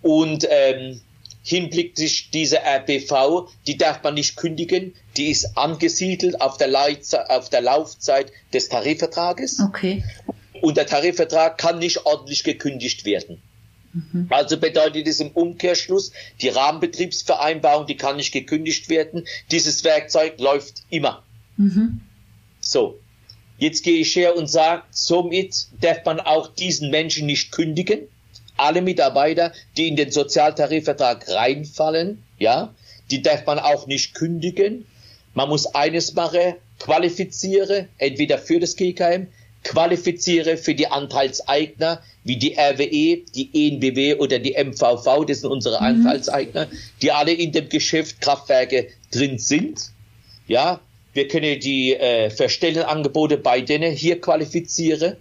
Und 0.02 0.46
ähm, 0.48 1.00
hinblicklich 1.42 2.30
diese 2.32 2.58
RBV, 2.58 3.48
die 3.66 3.76
darf 3.76 4.02
man 4.02 4.14
nicht 4.14 4.36
kündigen, 4.36 4.94
die 5.16 5.30
ist 5.30 5.56
angesiedelt 5.56 6.40
auf 6.40 6.56
der, 6.56 6.70
auf 7.28 7.50
der 7.50 7.60
Laufzeit 7.60 8.32
des 8.52 8.68
Tarifvertrages. 8.68 9.60
Okay. 9.60 10.04
Und 10.60 10.76
der 10.76 10.86
Tarifvertrag 10.86 11.58
kann 11.58 11.78
nicht 11.78 12.04
ordentlich 12.04 12.42
gekündigt 12.42 13.04
werden. 13.04 13.42
Mhm. 14.12 14.26
Also 14.30 14.58
bedeutet 14.58 15.06
es 15.06 15.20
im 15.20 15.30
Umkehrschluss, 15.30 16.12
die 16.40 16.48
Rahmenbetriebsvereinbarung, 16.48 17.86
die 17.86 17.96
kann 17.96 18.16
nicht 18.16 18.32
gekündigt 18.32 18.88
werden. 18.88 19.26
Dieses 19.50 19.84
Werkzeug 19.84 20.38
läuft 20.38 20.82
immer. 20.90 21.22
Mhm. 21.56 22.00
So. 22.60 22.98
Jetzt 23.58 23.84
gehe 23.84 24.00
ich 24.00 24.14
her 24.14 24.36
und 24.36 24.48
sage, 24.48 24.82
somit 24.90 25.68
darf 25.80 26.04
man 26.04 26.20
auch 26.20 26.48
diesen 26.48 26.90
Menschen 26.90 27.24
nicht 27.24 27.52
kündigen 27.52 28.00
alle 28.56 28.82
Mitarbeiter, 28.82 29.52
die 29.76 29.88
in 29.88 29.96
den 29.96 30.10
Sozialtarifvertrag 30.10 31.28
reinfallen, 31.28 32.22
ja, 32.38 32.74
die 33.10 33.22
darf 33.22 33.46
man 33.46 33.58
auch 33.58 33.86
nicht 33.86 34.14
kündigen. 34.14 34.86
Man 35.34 35.48
muss 35.48 35.66
eines 35.66 36.14
machen, 36.14 36.54
qualifiziere, 36.78 37.88
entweder 37.98 38.38
für 38.38 38.58
das 38.58 38.76
GKM, 38.76 39.28
qualifiziere 39.66 40.56
für 40.56 40.74
die 40.74 40.86
Anteilseigner, 40.86 42.00
wie 42.24 42.36
die 42.36 42.54
RWE, 42.54 43.24
die 43.34 43.50
ENBW 43.52 44.16
oder 44.16 44.38
die 44.38 44.52
MVV, 44.52 45.24
das 45.26 45.40
sind 45.40 45.50
unsere 45.50 45.78
mhm. 45.80 45.86
Anteilseigner, 45.86 46.68
die 47.02 47.12
alle 47.12 47.32
in 47.32 47.52
dem 47.52 47.68
Geschäft 47.68 48.20
Kraftwerke 48.20 48.88
drin 49.12 49.38
sind. 49.38 49.90
Ja, 50.46 50.80
wir 51.12 51.28
können 51.28 51.58
die 51.60 51.94
äh, 51.94 52.30
Verstellenangebote 52.30 53.38
bei 53.38 53.60
denen 53.60 53.92
hier 53.92 54.20
qualifizieren. 54.20 55.16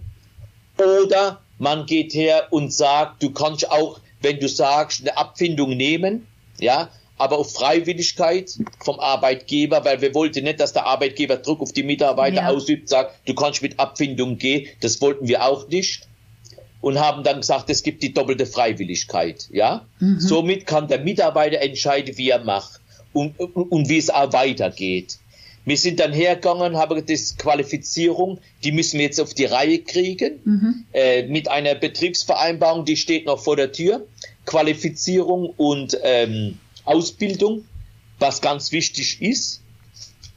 Oder 0.78 1.40
man 1.58 1.86
geht 1.86 2.14
her 2.14 2.48
und 2.50 2.72
sagt, 2.72 3.22
du 3.22 3.30
kannst 3.30 3.70
auch, 3.70 4.00
wenn 4.20 4.38
du 4.38 4.48
sagst, 4.48 5.00
eine 5.00 5.16
Abfindung 5.16 5.76
nehmen, 5.76 6.26
ja, 6.58 6.90
aber 7.18 7.38
auf 7.38 7.52
Freiwilligkeit 7.52 8.52
vom 8.84 9.00
Arbeitgeber, 9.00 9.84
weil 9.84 10.00
wir 10.00 10.14
wollten 10.14 10.44
nicht, 10.44 10.60
dass 10.60 10.72
der 10.72 10.86
Arbeitgeber 10.86 11.36
Druck 11.36 11.60
auf 11.60 11.72
die 11.72 11.82
Mitarbeiter 11.82 12.42
ja. 12.42 12.48
ausübt, 12.48 12.88
sagt, 12.88 13.14
du 13.26 13.34
kannst 13.34 13.62
mit 13.62 13.78
Abfindung 13.78 14.38
gehen, 14.38 14.66
das 14.80 15.00
wollten 15.00 15.28
wir 15.28 15.44
auch 15.44 15.68
nicht 15.68 16.06
und 16.80 17.00
haben 17.00 17.24
dann 17.24 17.40
gesagt, 17.40 17.70
es 17.70 17.82
gibt 17.82 18.02
die 18.02 18.12
doppelte 18.12 18.46
Freiwilligkeit, 18.46 19.48
ja. 19.50 19.86
Mhm. 19.98 20.20
Somit 20.20 20.66
kann 20.66 20.88
der 20.88 21.00
Mitarbeiter 21.00 21.60
entscheiden, 21.60 22.16
wie 22.18 22.30
er 22.30 22.44
macht 22.44 22.80
und, 23.12 23.38
und, 23.40 23.54
und 23.54 23.88
wie 23.88 23.98
es 23.98 24.10
auch 24.10 24.32
weitergeht. 24.32 25.18
Wir 25.64 25.76
sind 25.76 25.98
dann 25.98 26.12
hergegangen, 26.12 26.76
haben 26.76 27.04
das 27.06 27.36
Qualifizierung, 27.36 28.38
die 28.62 28.70
müssen 28.70 28.98
wir 28.98 29.06
jetzt 29.06 29.20
auf 29.20 29.34
die 29.34 29.46
Reihe 29.46 29.80
kriegen, 29.80 30.40
mhm. 30.44 30.84
äh, 30.92 31.24
mit 31.24 31.48
einer 31.50 31.74
Betriebsvereinbarung, 31.74 32.84
die 32.84 32.96
steht 32.96 33.26
noch 33.26 33.40
vor 33.40 33.56
der 33.56 33.72
Tür. 33.72 34.06
Qualifizierung 34.44 35.52
und 35.56 35.98
ähm, 36.04 36.60
Ausbildung, 36.86 37.66
was 38.18 38.40
ganz 38.40 38.72
wichtig 38.72 39.20
ist. 39.20 39.62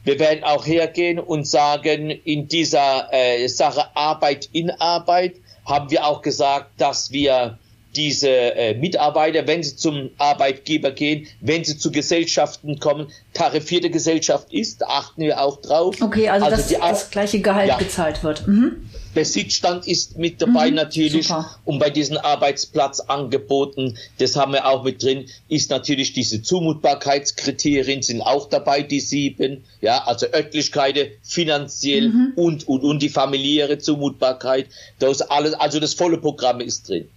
Wir 0.04 0.18
werden 0.18 0.44
auch 0.44 0.66
hergehen 0.66 1.18
und 1.18 1.46
sagen, 1.46 2.10
in 2.10 2.48
dieser 2.48 3.12
äh, 3.12 3.46
Sache 3.48 3.94
Arbeit 3.96 4.48
in 4.52 4.70
Arbeit 4.70 5.36
haben 5.64 5.90
wir 5.90 6.06
auch 6.06 6.22
gesagt, 6.22 6.80
dass 6.80 7.12
wir 7.12 7.58
diese 7.96 8.28
äh, 8.28 8.74
Mitarbeiter, 8.74 9.46
wenn 9.46 9.62
sie 9.62 9.76
zum 9.76 10.10
Arbeitgeber 10.18 10.90
gehen, 10.92 11.26
wenn 11.40 11.64
sie 11.64 11.76
zu 11.76 11.90
Gesellschaften 11.90 12.78
kommen, 12.78 13.08
tarifierte 13.32 13.90
Gesellschaft 13.90 14.52
ist, 14.52 14.86
achten 14.86 15.22
wir 15.22 15.40
auch 15.40 15.60
drauf. 15.60 15.96
Okay, 16.00 16.28
also, 16.28 16.46
also 16.46 16.56
dass 16.56 16.68
die, 16.68 16.76
das 16.76 17.10
gleiche 17.10 17.40
Gehalt 17.40 17.68
ja, 17.68 17.78
gezahlt 17.78 18.22
wird. 18.22 18.46
Mhm. 18.46 18.88
Besitzstand 19.12 19.88
ist 19.88 20.18
mit 20.18 20.40
dabei 20.40 20.70
mhm, 20.70 20.76
natürlich 20.76 21.26
super. 21.26 21.56
und 21.64 21.80
bei 21.80 21.90
diesen 21.90 22.16
Arbeitsplatzangeboten, 22.16 23.98
das 24.18 24.36
haben 24.36 24.52
wir 24.52 24.68
auch 24.68 24.84
mit 24.84 25.02
drin, 25.02 25.26
ist 25.48 25.70
natürlich 25.70 26.12
diese 26.12 26.42
Zumutbarkeitskriterien 26.42 28.02
sind 28.02 28.22
auch 28.22 28.48
dabei, 28.48 28.82
die 28.82 29.00
sieben, 29.00 29.64
ja, 29.80 30.04
also 30.04 30.26
Örtlichkeiten, 30.32 31.08
finanziell 31.22 32.08
mhm. 32.08 32.32
und, 32.36 32.68
und, 32.68 32.84
und 32.84 33.02
die 33.02 33.08
familiäre 33.08 33.78
Zumutbarkeit, 33.78 34.66
das 35.00 35.22
alles, 35.22 35.54
also 35.54 35.80
das 35.80 35.94
volle 35.94 36.18
Programm 36.18 36.60
ist 36.60 36.88
drin. 36.88 37.08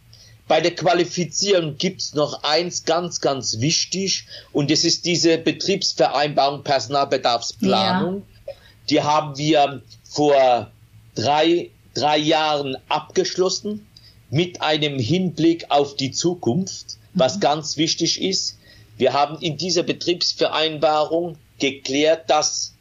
Bei 0.47 0.59
der 0.59 0.75
Qualifizierung 0.75 1.77
gibt's 1.77 2.13
noch 2.13 2.43
eins 2.43 2.83
ganz, 2.83 3.21
ganz 3.21 3.59
wichtig 3.59 4.25
und 4.51 4.69
das 4.69 4.83
ist 4.83 5.05
diese 5.05 5.37
Betriebsvereinbarung 5.37 6.63
Personalbedarfsplanung. 6.63 8.23
Ja. 8.47 8.53
Die 8.89 9.01
haben 9.01 9.37
wir 9.37 9.81
vor 10.03 10.69
drei, 11.15 11.69
drei 11.93 12.17
Jahren 12.17 12.75
abgeschlossen 12.89 13.87
mit 14.29 14.61
einem 14.61 14.99
Hinblick 14.99 15.65
auf 15.69 15.95
die 15.95 16.11
Zukunft, 16.11 16.97
was 17.13 17.37
mhm. 17.37 17.41
ganz 17.41 17.77
wichtig 17.77 18.21
ist. 18.21 18.57
Wir 18.97 19.13
haben 19.13 19.39
in 19.39 19.57
dieser 19.57 19.83
Betriebsvereinbarung 19.83 21.37
geklärt, 21.59 22.29
dass 22.29 22.73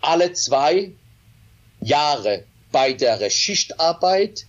alle 0.00 0.32
zwei 0.32 0.92
Jahre 1.80 2.44
bei 2.70 2.92
der 2.92 3.28
Schichtarbeit 3.30 4.46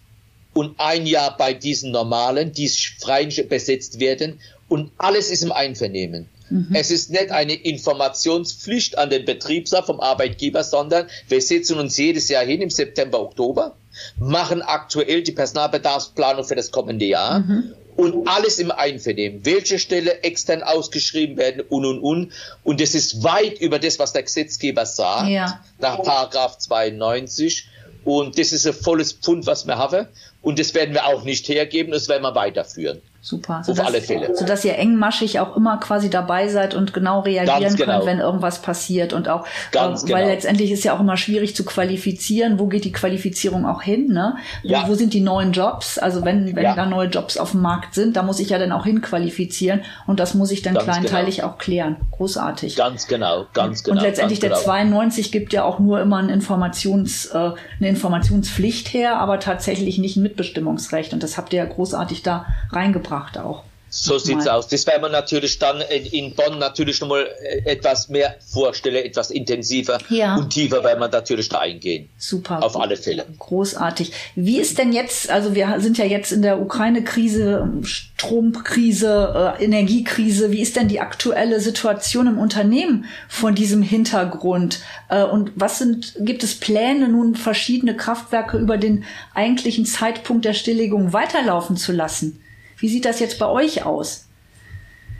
und 0.53 0.79
ein 0.79 1.05
Jahr 1.05 1.37
bei 1.37 1.53
diesen 1.53 1.91
normalen, 1.91 2.51
die 2.51 2.69
frei 2.99 3.25
besetzt 3.25 3.99
werden 3.99 4.39
und 4.67 4.91
alles 4.97 5.29
ist 5.29 5.43
im 5.43 5.51
Einvernehmen. 5.51 6.29
Mhm. 6.49 6.67
Es 6.73 6.91
ist 6.91 7.09
nicht 7.09 7.31
eine 7.31 7.53
Informationspflicht 7.53 8.97
an 8.97 9.09
den 9.09 9.25
Betriebsrat 9.25 9.85
vom 9.85 9.99
Arbeitgeber, 9.99 10.63
sondern 10.63 11.07
wir 11.27 11.41
setzen 11.41 11.79
uns 11.79 11.97
jedes 11.97 12.27
Jahr 12.29 12.43
hin 12.43 12.61
im 12.61 12.69
September, 12.69 13.21
Oktober, 13.21 13.75
machen 14.17 14.61
aktuell 14.61 15.23
die 15.23 15.31
Personalbedarfsplanung 15.31 16.43
für 16.43 16.55
das 16.55 16.71
kommende 16.71 17.05
Jahr 17.05 17.39
mhm. 17.39 17.73
und 17.95 18.27
alles 18.27 18.59
im 18.59 18.71
Einvernehmen. 18.71 19.45
Welche 19.45 19.79
Stelle 19.79 20.23
extern 20.23 20.61
ausgeschrieben 20.63 21.37
werden 21.37 21.63
und 21.69 21.85
und 21.85 21.99
und. 21.99 22.31
Und 22.63 22.81
es 22.81 22.95
ist 22.95 23.23
weit 23.23 23.59
über 23.61 23.79
das, 23.79 23.99
was 23.99 24.11
der 24.11 24.23
Gesetzgeber 24.23 24.85
sagt, 24.85 25.29
ja. 25.29 25.63
nach 25.79 26.01
Paragraph 26.01 26.57
92. 26.57 27.67
Und 28.03 28.37
das 28.39 28.51
ist 28.51 28.65
ein 28.65 28.73
volles 28.73 29.13
Pfund, 29.13 29.45
was 29.45 29.67
wir 29.67 29.77
haben. 29.77 30.07
Und 30.41 30.59
das 30.59 30.73
werden 30.73 30.93
wir 30.93 31.05
auch 31.05 31.23
nicht 31.23 31.47
hergeben, 31.47 31.91
das 31.91 32.09
werden 32.09 32.23
wir 32.23 32.35
weiterführen. 32.35 33.01
Super. 33.23 33.61
Sodass, 33.63 33.81
Auf 33.81 33.85
alle 33.85 34.01
Fälle. 34.01 34.35
Sodass 34.35 34.65
ihr 34.65 34.79
engmaschig 34.79 35.39
auch 35.39 35.55
immer 35.55 35.77
quasi 35.77 36.09
dabei 36.09 36.47
seid 36.47 36.73
und 36.73 36.91
genau 36.91 37.19
reagieren 37.19 37.75
genau. 37.75 37.93
könnt, 37.93 38.05
wenn 38.07 38.19
irgendwas 38.19 38.63
passiert. 38.63 39.13
Und 39.13 39.29
auch, 39.29 39.45
Ganz 39.71 40.03
äh, 40.03 40.09
weil 40.11 40.23
genau. 40.23 40.33
letztendlich 40.33 40.71
ist 40.71 40.83
ja 40.83 40.95
auch 40.95 40.99
immer 40.99 41.17
schwierig 41.17 41.55
zu 41.55 41.63
qualifizieren. 41.63 42.57
Wo 42.57 42.65
geht 42.65 42.83
die 42.83 42.91
Qualifizierung 42.91 43.67
auch 43.67 43.83
hin? 43.83 44.07
Ne? 44.07 44.37
Ja. 44.63 44.85
Wo, 44.85 44.91
wo 44.91 44.95
sind 44.95 45.13
die 45.13 45.21
neuen 45.21 45.51
Jobs? 45.51 45.99
Also 45.99 46.25
wenn, 46.25 46.55
wenn 46.55 46.63
ja. 46.63 46.73
da 46.73 46.87
neue 46.87 47.09
Jobs 47.09 47.37
auf 47.37 47.51
dem 47.51 47.61
Markt 47.61 47.93
sind, 47.93 48.15
da 48.15 48.23
muss 48.23 48.39
ich 48.39 48.49
ja 48.49 48.57
dann 48.57 48.71
auch 48.71 48.85
hinqualifizieren. 48.85 49.81
Und 50.07 50.19
das 50.19 50.33
muss 50.33 50.49
ich 50.49 50.63
dann 50.63 50.73
ganz 50.73 50.85
kleinteilig 50.85 51.37
genau. 51.37 51.49
auch 51.49 51.57
klären. 51.59 51.97
Großartig. 52.09 52.75
Ganz 52.75 53.05
genau, 53.05 53.45
ganz 53.53 53.83
genau. 53.83 53.97
Und 53.97 54.03
letztendlich 54.03 54.39
der 54.39 54.49
genau. 54.49 54.61
92 54.61 55.31
gibt 55.31 55.53
ja 55.53 55.63
auch 55.63 55.77
nur 55.77 56.01
immer 56.01 56.17
ein 56.17 56.29
Informations, 56.29 57.27
äh, 57.27 57.37
eine 57.37 57.89
Informationspflicht 57.89 58.91
her, 58.95 59.19
aber 59.19 59.39
tatsächlich 59.39 59.99
nicht 59.99 60.17
ein 60.17 60.23
Mitbestimmungsrecht. 60.23 61.13
Und 61.13 61.21
das 61.21 61.37
habt 61.37 61.53
ihr 61.53 61.59
ja 61.59 61.65
großartig 61.65 62.23
da 62.23 62.47
reingebracht 62.71 63.10
gebracht 63.11 63.37
auch. 63.37 63.63
So 63.93 64.17
sieht's 64.17 64.47
aus. 64.47 64.69
Das 64.69 64.87
werden 64.87 65.01
wir 65.01 65.09
natürlich 65.09 65.59
dann 65.59 65.81
in 65.81 66.33
Bonn 66.33 66.59
natürlich 66.59 67.01
nochmal 67.01 67.27
äh, 67.43 67.69
etwas 67.69 68.07
mehr 68.07 68.37
vorstellen, 68.39 69.03
etwas 69.03 69.31
intensiver 69.31 69.97
ja. 70.07 70.37
und 70.37 70.49
tiefer 70.49 70.81
werden 70.81 71.01
wir 71.01 71.09
natürlich 71.09 71.49
da 71.49 71.59
eingehen. 71.59 72.07
Super. 72.17 72.63
Auf 72.63 72.79
alle 72.79 72.95
Fälle. 72.95 73.25
Großartig. 73.37 74.13
Wie 74.35 74.61
ist 74.61 74.77
denn 74.77 74.93
jetzt, 74.93 75.29
also 75.29 75.55
wir 75.55 75.81
sind 75.81 75.97
ja 75.97 76.05
jetzt 76.05 76.31
in 76.31 76.41
der 76.41 76.61
Ukraine-Krise, 76.61 77.69
Stromkrise, 77.83 79.57
äh, 79.59 79.65
Energiekrise. 79.65 80.53
Wie 80.53 80.61
ist 80.61 80.77
denn 80.77 80.87
die 80.87 81.01
aktuelle 81.01 81.59
Situation 81.59 82.27
im 82.27 82.37
Unternehmen 82.37 83.03
vor 83.27 83.51
diesem 83.51 83.81
Hintergrund? 83.81 84.79
Äh, 85.09 85.25
und 85.25 85.51
was 85.55 85.79
sind, 85.79 86.15
gibt 86.21 86.43
es 86.43 86.57
Pläne, 86.57 87.09
nun 87.09 87.35
verschiedene 87.35 87.97
Kraftwerke 87.97 88.57
über 88.57 88.77
den 88.77 89.03
eigentlichen 89.33 89.85
Zeitpunkt 89.85 90.45
der 90.45 90.53
Stilllegung 90.53 91.11
weiterlaufen 91.11 91.75
zu 91.75 91.91
lassen? 91.91 92.41
Wie 92.81 92.89
sieht 92.89 93.05
das 93.05 93.19
jetzt 93.19 93.39
bei 93.39 93.47
euch 93.47 93.85
aus? 93.85 94.25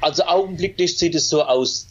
Also 0.01 0.23
augenblicklich 0.23 0.97
sieht 0.97 1.15
es 1.15 1.29
so 1.29 1.43
aus. 1.43 1.87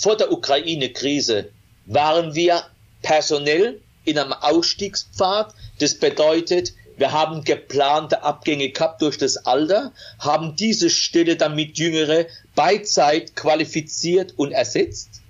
Vor 0.00 0.16
der 0.16 0.32
Ukraine-Krise 0.32 1.50
waren 1.86 2.34
wir 2.34 2.62
personell 3.02 3.80
in 4.04 4.18
einem 4.18 4.32
Ausstiegspfad. 4.32 5.52
Das 5.80 5.96
bedeutet, 5.96 6.72
Wir 6.98 7.12
haben 7.12 7.44
geplante 7.44 8.24
Abgänge 8.24 8.70
gehabt 8.70 9.02
durch 9.02 9.16
das 9.16 9.36
Alter, 9.36 9.92
haben 10.18 10.56
diese 10.56 10.90
Stelle 10.90 11.36
dann 11.36 11.54
mit 11.54 11.78
Jüngere 11.78 12.26
bei 12.56 12.78
Zeit 12.78 13.36
qualifiziert 13.36 14.34
und 14.36 14.50
ersetzt. 14.50 15.22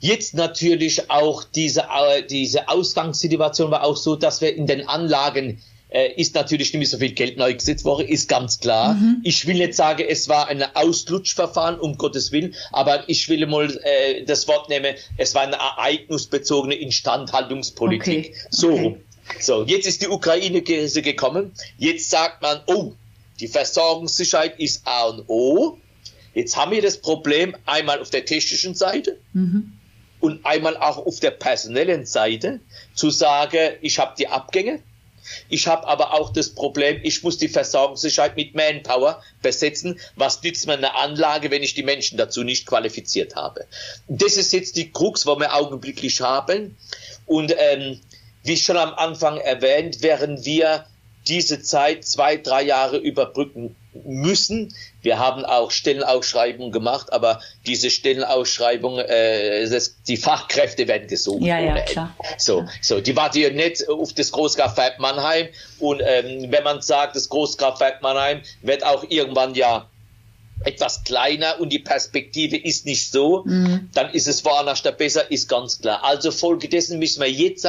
Jetzt 0.00 0.34
natürlich 0.34 1.10
auch 1.10 1.44
diese, 1.44 1.82
äh, 1.82 2.26
diese 2.26 2.68
Ausgangssituation 2.68 3.70
war 3.70 3.84
auch 3.84 3.96
so, 3.96 4.16
dass 4.16 4.40
wir 4.40 4.54
in 4.54 4.66
den 4.66 4.88
Anlagen 4.88 5.62
äh, 5.90 6.12
ist 6.20 6.34
natürlich 6.34 6.72
nicht 6.72 6.78
mehr 6.78 6.88
so 6.88 6.98
viel 6.98 7.12
Geld 7.12 7.36
neu 7.36 7.54
gesetzt 7.54 7.84
worden, 7.84 8.06
ist 8.06 8.28
ganz 8.28 8.60
klar. 8.60 8.94
Mhm. 8.94 9.20
Ich 9.24 9.46
will 9.46 9.56
nicht 9.56 9.74
sagen, 9.74 10.04
es 10.08 10.28
war 10.28 10.48
ein 10.48 10.62
Auslutschverfahren, 10.74 11.78
um 11.78 11.96
Gottes 11.96 12.32
Willen, 12.32 12.54
aber 12.72 13.08
ich 13.08 13.28
will 13.28 13.46
mal 13.46 13.70
äh, 13.82 14.24
das 14.24 14.48
Wort 14.48 14.68
nehmen, 14.68 14.94
es 15.16 15.34
war 15.34 15.42
eine 15.42 15.56
ereignisbezogene 15.56 16.74
Instandhaltungspolitik. 16.74 18.28
Okay. 18.28 18.34
So 18.50 18.72
okay. 18.72 18.96
So, 19.40 19.64
jetzt 19.64 19.86
ist 19.86 20.02
die 20.02 20.08
Ukraine-Krise 20.08 21.02
gekommen. 21.02 21.52
Jetzt 21.76 22.10
sagt 22.10 22.42
man, 22.42 22.60
oh, 22.66 22.94
die 23.40 23.48
Versorgungssicherheit 23.48 24.58
ist 24.58 24.86
A 24.86 25.04
und 25.04 25.24
O. 25.28 25.78
Jetzt 26.34 26.56
haben 26.56 26.72
wir 26.72 26.82
das 26.82 26.98
Problem 26.98 27.56
einmal 27.66 28.00
auf 28.00 28.10
der 28.10 28.24
technischen 28.24 28.74
Seite 28.74 29.18
mhm. 29.32 29.72
und 30.20 30.44
einmal 30.44 30.76
auch 30.76 30.98
auf 30.98 31.20
der 31.20 31.30
personellen 31.32 32.06
Seite 32.06 32.60
zu 32.94 33.10
sagen, 33.10 33.76
ich 33.80 33.98
habe 33.98 34.14
die 34.18 34.28
Abgänge, 34.28 34.80
ich 35.48 35.66
habe 35.66 35.86
aber 35.86 36.14
auch 36.14 36.32
das 36.32 36.50
Problem, 36.50 37.00
ich 37.02 37.22
muss 37.22 37.38
die 37.38 37.48
Versorgungssicherheit 37.48 38.36
mit 38.36 38.54
Manpower 38.54 39.22
besetzen. 39.42 39.98
Was 40.16 40.42
nützt 40.42 40.66
mir 40.66 40.74
eine 40.74 40.94
Anlage, 40.94 41.50
wenn 41.50 41.62
ich 41.62 41.74
die 41.74 41.82
Menschen 41.82 42.18
dazu 42.18 42.44
nicht 42.44 42.66
qualifiziert 42.66 43.36
habe? 43.36 43.66
Das 44.08 44.36
ist 44.36 44.52
jetzt 44.52 44.76
die 44.76 44.90
Krux, 44.90 45.26
wo 45.26 45.38
wir 45.38 45.54
augenblicklich 45.54 46.20
haben. 46.20 46.76
Und 47.26 47.54
ähm, 47.56 48.00
wie 48.44 48.56
schon 48.56 48.76
am 48.76 48.94
Anfang 48.94 49.38
erwähnt, 49.38 50.02
werden 50.02 50.44
wir 50.44 50.86
diese 51.26 51.60
Zeit 51.60 52.04
zwei, 52.04 52.36
drei 52.36 52.62
Jahre 52.62 52.96
überbrücken 52.96 53.76
müssen. 54.04 54.74
Wir 55.02 55.18
haben 55.18 55.44
auch 55.44 55.70
Stellenausschreibungen 55.70 56.72
gemacht, 56.72 57.12
aber 57.12 57.40
diese 57.66 57.90
Stellenausschreibungen, 57.90 59.04
äh, 59.06 59.68
das, 59.68 60.02
die 60.02 60.16
Fachkräfte 60.16 60.88
werden 60.88 61.06
gesucht. 61.06 61.42
Ja, 61.42 61.58
ja, 61.58 61.80
klar. 61.82 62.14
So, 62.36 62.66
so, 62.82 63.00
die 63.00 63.14
warten 63.14 63.38
ja 63.38 63.50
nicht 63.50 63.88
auf 63.88 64.12
das 64.12 64.32
Großkraftwerk 64.32 64.98
Mannheim. 64.98 65.48
Und 65.78 66.02
ähm, 66.04 66.50
wenn 66.50 66.64
man 66.64 66.82
sagt, 66.82 67.14
das 67.14 67.28
Großkraftwerk 67.28 68.02
Mannheim 68.02 68.42
wird 68.62 68.84
auch 68.84 69.04
irgendwann 69.08 69.54
ja 69.54 69.88
etwas 70.64 71.04
kleiner 71.04 71.60
und 71.60 71.72
die 71.72 71.78
Perspektive 71.78 72.56
ist 72.56 72.84
nicht 72.84 73.10
so, 73.10 73.44
mhm. 73.44 73.88
dann 73.94 74.10
ist 74.12 74.26
es 74.26 74.44
woanders 74.44 74.82
da 74.82 74.90
besser, 74.90 75.30
ist 75.30 75.48
ganz 75.48 75.80
klar. 75.80 76.02
Also 76.02 76.30
folgedessen 76.30 76.98
müssen 76.98 77.20
wir 77.20 77.30
jetzt 77.30 77.66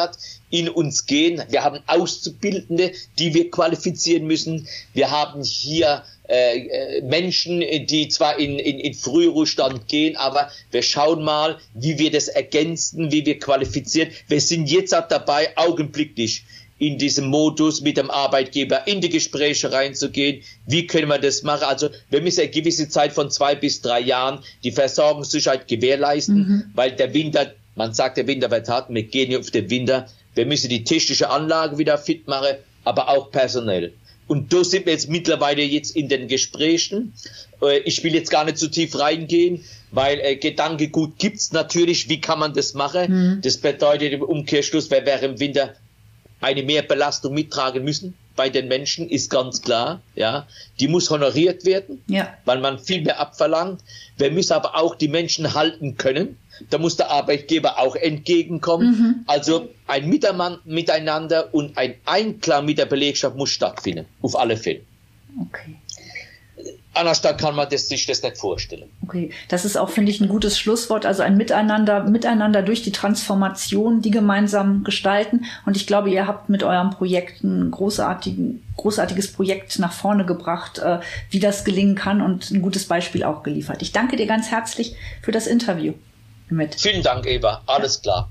in 0.49 0.69
uns 0.69 1.05
gehen. 1.05 1.43
Wir 1.49 1.63
haben 1.63 1.79
Auszubildende, 1.85 2.91
die 3.19 3.33
wir 3.33 3.51
qualifizieren 3.51 4.25
müssen. 4.25 4.67
Wir 4.93 5.11
haben 5.11 5.43
hier 5.43 6.03
äh, 6.29 6.59
äh 6.59 7.01
Menschen, 7.01 7.59
die 7.59 8.07
zwar 8.07 8.39
in, 8.39 8.59
in, 8.59 8.79
in 8.79 8.93
Frühruhestand 8.93 9.87
gehen, 9.87 10.15
aber 10.15 10.49
wir 10.71 10.83
schauen 10.83 11.23
mal, 11.23 11.57
wie 11.73 11.97
wir 11.97 12.11
das 12.11 12.27
ergänzen, 12.27 13.11
wie 13.11 13.25
wir 13.25 13.39
qualifizieren. 13.39 14.09
Wir 14.27 14.41
sind 14.41 14.69
jetzt 14.69 14.91
dabei, 14.91 15.57
augenblicklich 15.57 16.43
in 16.79 16.97
diesem 16.97 17.27
Modus 17.27 17.81
mit 17.81 17.97
dem 17.97 18.09
Arbeitgeber 18.09 18.87
in 18.87 19.01
die 19.01 19.09
Gespräche 19.09 19.71
reinzugehen. 19.71 20.41
Wie 20.65 20.87
können 20.87 21.09
wir 21.09 21.19
das 21.19 21.43
machen? 21.43 21.65
Also 21.65 21.89
wir 22.09 22.21
müssen 22.21 22.41
eine 22.41 22.49
gewisse 22.49 22.89
Zeit 22.89 23.11
von 23.11 23.29
zwei 23.29 23.53
bis 23.53 23.81
drei 23.81 23.99
Jahren 23.99 24.39
die 24.63 24.71
Versorgungssicherheit 24.71 25.67
gewährleisten, 25.67 26.35
mhm. 26.35 26.63
weil 26.73 26.93
der 26.93 27.13
Winter, 27.13 27.53
man 27.75 27.93
sagt, 27.93 28.17
der 28.17 28.27
Winter 28.27 28.49
wird 28.49 28.69
hart, 28.69 28.89
wir 28.89 29.03
gehen 29.03 29.37
auf 29.37 29.51
den 29.51 29.69
Winter. 29.69 30.07
Wir 30.35 30.45
müssen 30.45 30.69
die 30.69 30.85
technische 30.85 31.29
Anlage 31.29 31.77
wieder 31.77 31.97
fit 31.97 32.27
machen, 32.27 32.55
aber 32.85 33.09
auch 33.09 33.29
personell. 33.29 33.93
Und 34.29 34.53
da 34.53 34.63
sind 34.63 34.85
wir 34.85 34.93
jetzt 34.93 35.09
mittlerweile 35.09 35.63
jetzt 35.63 35.95
in 35.95 36.07
den 36.07 36.27
Gesprächen. 36.27 37.13
Äh, 37.63 37.79
ich 37.79 38.03
will 38.03 38.13
jetzt 38.13 38.29
gar 38.29 38.45
nicht 38.45 38.59
zu 38.59 38.69
tief 38.69 38.97
reingehen, 38.97 39.65
weil 39.91 40.19
äh, 40.19 40.35
Gedanke 40.35 40.89
gut 40.89 41.17
gibt's 41.17 41.51
natürlich. 41.51 42.09
Wie 42.09 42.21
kann 42.21 42.37
man 42.37 42.53
das 42.53 42.75
machen? 42.75 43.11
Mhm. 43.11 43.41
Das 43.41 43.57
bedeutet 43.57 44.13
im 44.13 44.21
Umkehrschluss, 44.21 44.91
wer 44.91 45.05
wäre 45.07 45.25
im 45.25 45.39
Winter 45.39 45.73
eine 46.41 46.61
Mehrbelastung 46.61 47.33
mittragen 47.33 47.83
müssen 47.83 48.13
bei 48.39 48.49
den 48.49 48.69
Menschen, 48.69 49.09
ist 49.09 49.29
ganz 49.29 49.61
klar. 49.61 50.01
Ja, 50.15 50.47
die 50.79 50.87
muss 50.87 51.09
honoriert 51.09 51.65
werden, 51.65 52.01
ja. 52.07 52.33
weil 52.45 52.61
man 52.61 52.79
viel 52.79 53.01
mehr 53.01 53.19
abverlangt. 53.19 53.81
Wir 54.15 54.31
müssen 54.31 54.53
aber 54.53 54.77
auch 54.77 54.95
die 54.95 55.09
Menschen 55.09 55.53
halten 55.53 55.97
können. 55.97 56.37
Da 56.69 56.77
muss 56.77 56.95
der 56.95 57.11
Arbeitgeber 57.11 57.79
auch 57.79 57.97
entgegenkommen. 57.97 58.87
Mhm. 58.87 59.15
Also 59.27 59.67
ein 59.87 60.07
Miteinander 60.07 61.53
und 61.53 61.77
ein 61.77 61.95
Einklang 62.05 62.63
mit 62.63 62.77
der 62.77 62.85
Belegschaft 62.85 63.35
muss 63.35 63.49
stattfinden, 63.49 64.05
auf 64.21 64.39
alle 64.39 64.55
Fälle. 64.55 64.83
Okay 65.41 65.75
anders 66.93 67.21
da 67.21 67.33
kann 67.33 67.55
man 67.55 67.69
das, 67.69 67.87
sich 67.87 68.05
das 68.05 68.21
nicht 68.23 68.37
vorstellen. 68.37 68.89
Okay, 69.03 69.31
das 69.47 69.65
ist 69.65 69.77
auch, 69.77 69.89
finde 69.89 70.11
ich, 70.11 70.21
ein 70.21 70.27
gutes 70.27 70.59
Schlusswort. 70.59 71.05
Also 71.05 71.23
ein 71.23 71.37
Miteinander, 71.37 72.03
Miteinander 72.03 72.61
durch 72.61 72.81
die 72.81 72.91
Transformation, 72.91 74.01
die 74.01 74.11
gemeinsam 74.11 74.83
gestalten. 74.83 75.45
Und 75.65 75.77
ich 75.77 75.87
glaube, 75.87 76.09
ihr 76.09 76.27
habt 76.27 76.49
mit 76.49 76.63
eurem 76.63 76.89
Projekt 76.91 77.43
ein 77.43 77.71
großartigen, 77.71 78.63
großartiges 78.77 79.33
Projekt 79.33 79.79
nach 79.79 79.93
vorne 79.93 80.25
gebracht, 80.25 80.79
äh, 80.79 80.99
wie 81.29 81.39
das 81.39 81.63
gelingen 81.63 81.95
kann 81.95 82.21
und 82.21 82.51
ein 82.51 82.61
gutes 82.61 82.85
Beispiel 82.85 83.23
auch 83.23 83.43
geliefert. 83.43 83.81
Ich 83.81 83.91
danke 83.91 84.15
dir 84.15 84.27
ganz 84.27 84.49
herzlich 84.49 84.95
für 85.21 85.31
das 85.31 85.47
Interview 85.47 85.93
mit. 86.49 86.75
Vielen 86.75 87.03
Dank, 87.03 87.25
Eva. 87.25 87.61
Alles 87.65 88.01
klar. 88.01 88.29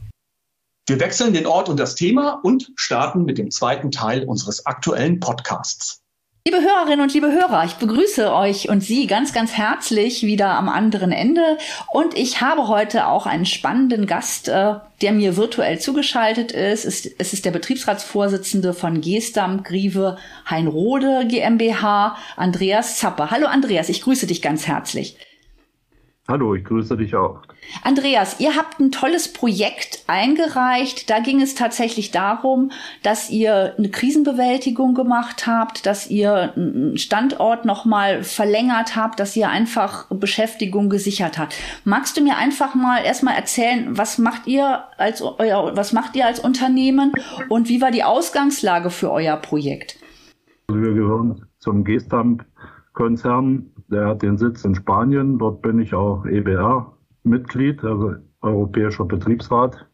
Wir 0.89 0.99
wechseln 1.01 1.35
den 1.35 1.47
Ort 1.47 1.69
und 1.69 1.79
das 1.79 1.97
Thema 1.97 2.41
und 2.43 2.73
starten 2.77 3.25
mit 3.25 3.37
dem 3.37 3.51
zweiten 3.51 3.91
Teil 3.91 4.25
unseres 4.25 4.65
aktuellen 4.65 5.21
Podcasts. 5.21 6.01
Liebe 6.51 6.63
Hörerinnen 6.63 7.03
und 7.03 7.13
liebe 7.13 7.31
Hörer, 7.31 7.67
ich 7.67 7.75
begrüße 7.75 8.33
euch 8.33 8.71
und 8.71 8.81
Sie 8.81 9.07
ganz, 9.07 9.35
ganz 9.35 9.53
herzlich 9.53 10.23
wieder 10.23 10.49
am 10.53 10.71
anderen 10.71 11.13
Ende. 11.13 11.59
Und 11.93 12.17
ich 12.17 12.41
habe 12.41 12.69
heute 12.69 13.07
auch 13.07 13.27
einen 13.27 13.45
spannenden 13.45 14.07
Gast, 14.07 14.49
äh, 14.49 14.77
der 15.03 15.13
mir 15.13 15.37
virtuell 15.37 15.79
zugeschaltet 15.79 16.53
ist. 16.53 16.87
Es 16.87 17.35
ist 17.35 17.45
der 17.45 17.51
Betriebsratsvorsitzende 17.51 18.73
von 18.73 19.03
Gestam 19.03 19.63
Grieve 19.63 20.17
Heinrode 20.49 21.27
GmbH, 21.29 22.17
Andreas 22.37 22.97
Zappe. 22.97 23.31
Hallo 23.31 23.47
Andreas, 23.47 23.91
ich 23.91 24.01
grüße 24.01 24.27
dich 24.27 24.41
ganz 24.41 24.67
herzlich. 24.67 25.19
Hallo, 26.31 26.55
ich 26.55 26.63
grüße 26.65 26.95
dich 26.99 27.17
auch. 27.17 27.41
Andreas, 27.83 28.39
ihr 28.39 28.55
habt 28.55 28.81
ein 28.81 28.93
tolles 28.93 29.33
Projekt 29.33 30.05
eingereicht. 30.09 31.09
Da 31.09 31.21
ging 31.21 31.41
es 31.41 31.55
tatsächlich 31.55 32.11
darum, 32.11 32.71
dass 33.03 33.31
ihr 33.31 33.75
eine 33.79 33.89
Krisenbewältigung 33.89 34.93
gemacht 34.93 35.47
habt, 35.47 35.87
dass 35.87 36.11
ihr 36.11 36.53
einen 36.55 36.99
Standort 36.99 37.65
nochmal 37.65 38.25
verlängert 38.25 38.95
habt, 38.95 39.21
dass 39.21 39.35
ihr 39.37 39.49
einfach 39.49 40.07
Beschäftigung 40.11 40.91
gesichert 40.91 41.39
habt. 41.39 41.55
Magst 41.85 42.19
du 42.19 42.23
mir 42.23 42.37
einfach 42.37 42.75
mal 42.75 43.03
erstmal 43.03 43.35
erzählen, 43.35 43.97
was 43.97 44.19
macht 44.19 44.47
ihr 44.47 44.85
als 44.99 45.23
euer, 45.23 45.75
was 45.79 45.95
macht 45.95 46.15
ihr 46.15 46.27
als 46.27 46.41
Unternehmen 46.41 47.11
und 47.49 47.71
wie 47.71 47.81
war 47.81 47.91
die 47.91 48.05
Ausgangslage 48.05 48.91
für 48.91 49.11
euer 49.11 49.39
Projekt? 49.39 49.97
Also 50.69 50.83
wir 50.83 50.93
gehören 50.93 51.47
zum 51.59 51.85
Gestamp-Konzern 51.85 53.73
der 53.89 54.07
hat 54.07 54.23
den 54.23 54.39
Sitz 54.39 54.65
in 54.65 54.75
Spanien. 54.75 55.39
Dort 55.39 55.63
bin 55.63 55.81
ich 55.81 55.95
auch 55.95 56.25
EBR-Mitglied, 56.25 57.85
also 57.85 58.15
Europäischer 58.41 59.05
Betriebsrat. 59.05 59.87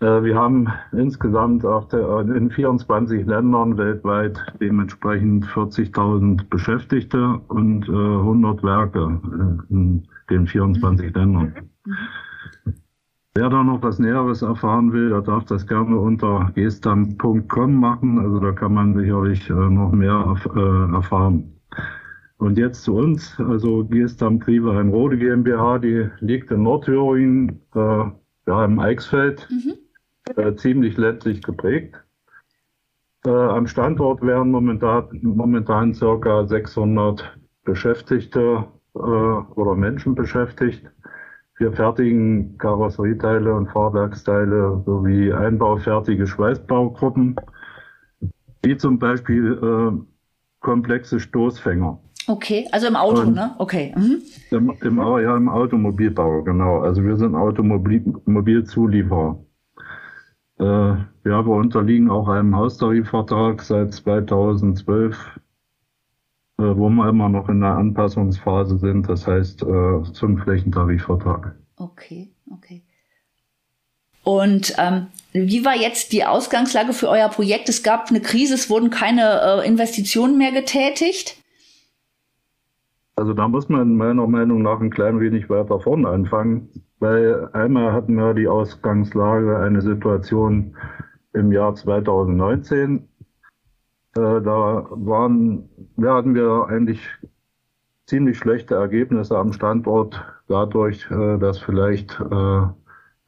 Äh, 0.00 0.22
wir 0.22 0.34
haben 0.34 0.68
insgesamt 0.92 1.62
der, 1.62 2.20
in 2.34 2.50
24 2.50 3.26
Ländern 3.26 3.76
weltweit 3.76 4.40
dementsprechend 4.60 5.46
40.000 5.46 6.48
Beschäftigte 6.48 7.40
und 7.48 7.88
100 7.88 8.62
Werke 8.62 9.20
äh, 9.68 9.72
in 9.72 10.08
den 10.30 10.46
24 10.46 11.14
Ländern. 11.14 11.54
Wer 13.34 13.48
da 13.48 13.62
noch 13.62 13.82
was 13.82 14.00
Näheres 14.00 14.42
erfahren 14.42 14.92
will, 14.92 15.10
der 15.10 15.22
darf 15.22 15.44
das 15.44 15.66
gerne 15.66 15.96
unter 15.96 16.50
gestam.com 16.54 17.74
machen. 17.74 18.18
Also 18.18 18.40
da 18.40 18.52
kann 18.52 18.74
man 18.74 18.94
sicherlich 18.96 19.48
äh, 19.48 19.52
noch 19.52 19.92
mehr 19.92 20.36
erfahren. 20.92 21.52
Und 22.40 22.56
jetzt 22.56 22.84
zu 22.84 22.96
uns, 22.96 23.38
also 23.38 23.84
Giestam 23.84 24.40
Triebe 24.40 24.72
Rode 24.72 25.18
GmbH, 25.18 25.78
die 25.78 26.08
liegt 26.20 26.50
in 26.50 26.62
Nordthüringen, 26.62 27.60
äh, 27.74 28.04
ja, 28.46 28.64
im 28.64 28.78
Eichsfeld, 28.78 29.46
mhm. 29.50 29.74
äh, 30.36 30.54
ziemlich 30.54 30.96
ländlich 30.96 31.42
geprägt. 31.42 32.02
Äh, 33.26 33.30
am 33.30 33.66
Standort 33.66 34.22
werden 34.22 34.50
momentan, 34.52 35.20
momentan 35.20 35.92
circa 35.92 36.46
600 36.46 37.38
Beschäftigte 37.64 38.64
äh, 38.94 38.98
oder 38.98 39.74
Menschen 39.74 40.14
beschäftigt. 40.14 40.90
Wir 41.58 41.74
fertigen 41.74 42.56
Karosserieteile 42.56 43.52
und 43.52 43.70
Fahrwerksteile 43.70 44.82
sowie 44.86 45.30
einbaufertige 45.30 46.26
Schweißbaugruppen, 46.26 47.36
wie 48.62 48.78
zum 48.78 48.98
Beispiel 48.98 49.58
äh, 49.62 50.20
komplexe 50.60 51.20
Stoßfänger. 51.20 52.00
Okay, 52.30 52.68
also 52.70 52.86
im 52.86 52.94
Auto, 52.94 53.22
Und 53.22 53.34
ne? 53.34 53.56
Okay. 53.58 53.92
Mhm. 53.96 54.22
Im, 54.52 54.72
im, 54.82 54.98
ja, 54.98 55.36
im 55.36 55.48
Automobilbau, 55.48 56.44
genau. 56.44 56.78
Also 56.78 57.02
wir 57.02 57.16
sind 57.16 57.34
Automobilzulieferer. 57.34 59.44
Äh, 60.60 60.64
ja, 60.64 61.08
wir 61.24 61.56
unterliegen 61.56 62.08
auch 62.08 62.28
einem 62.28 62.54
Haustarifvertrag 62.54 63.62
seit 63.62 63.94
2012, 63.94 65.40
äh, 66.58 66.62
wo 66.62 66.88
wir 66.88 67.08
immer 67.08 67.28
noch 67.28 67.48
in 67.48 67.62
der 67.62 67.76
Anpassungsphase 67.76 68.78
sind, 68.78 69.08
das 69.08 69.26
heißt 69.26 69.64
äh, 69.64 70.02
zum 70.12 70.38
Flächentarifvertrag. 70.38 71.56
Okay, 71.78 72.30
okay. 72.52 72.84
Und 74.22 74.76
ähm, 74.78 75.08
wie 75.32 75.64
war 75.64 75.74
jetzt 75.74 76.12
die 76.12 76.24
Ausgangslage 76.24 76.92
für 76.92 77.08
euer 77.08 77.28
Projekt? 77.28 77.68
Es 77.68 77.82
gab 77.82 78.10
eine 78.10 78.20
Krise, 78.20 78.54
es 78.54 78.70
wurden 78.70 78.90
keine 78.90 79.62
äh, 79.62 79.66
Investitionen 79.66 80.38
mehr 80.38 80.52
getätigt. 80.52 81.39
Also 83.20 83.34
da 83.34 83.48
muss 83.48 83.68
man 83.68 83.96
meiner 83.98 84.26
Meinung 84.26 84.62
nach 84.62 84.80
ein 84.80 84.88
klein 84.88 85.20
wenig 85.20 85.50
weiter 85.50 85.78
vorne 85.78 86.08
anfangen, 86.08 86.70
weil 87.00 87.50
einmal 87.52 87.92
hatten 87.92 88.14
wir 88.14 88.32
die 88.32 88.48
Ausgangslage, 88.48 89.58
eine 89.58 89.82
Situation 89.82 90.74
im 91.34 91.52
Jahr 91.52 91.74
2019. 91.74 92.96
Äh, 92.96 93.04
da 94.14 94.86
waren, 94.88 95.68
ja, 95.98 96.14
hatten 96.14 96.34
wir 96.34 96.64
eigentlich 96.70 97.06
ziemlich 98.06 98.38
schlechte 98.38 98.76
Ergebnisse 98.76 99.36
am 99.36 99.52
Standort 99.52 100.24
dadurch, 100.48 101.06
äh, 101.10 101.36
dass 101.36 101.58
vielleicht 101.58 102.18
äh, 102.20 102.62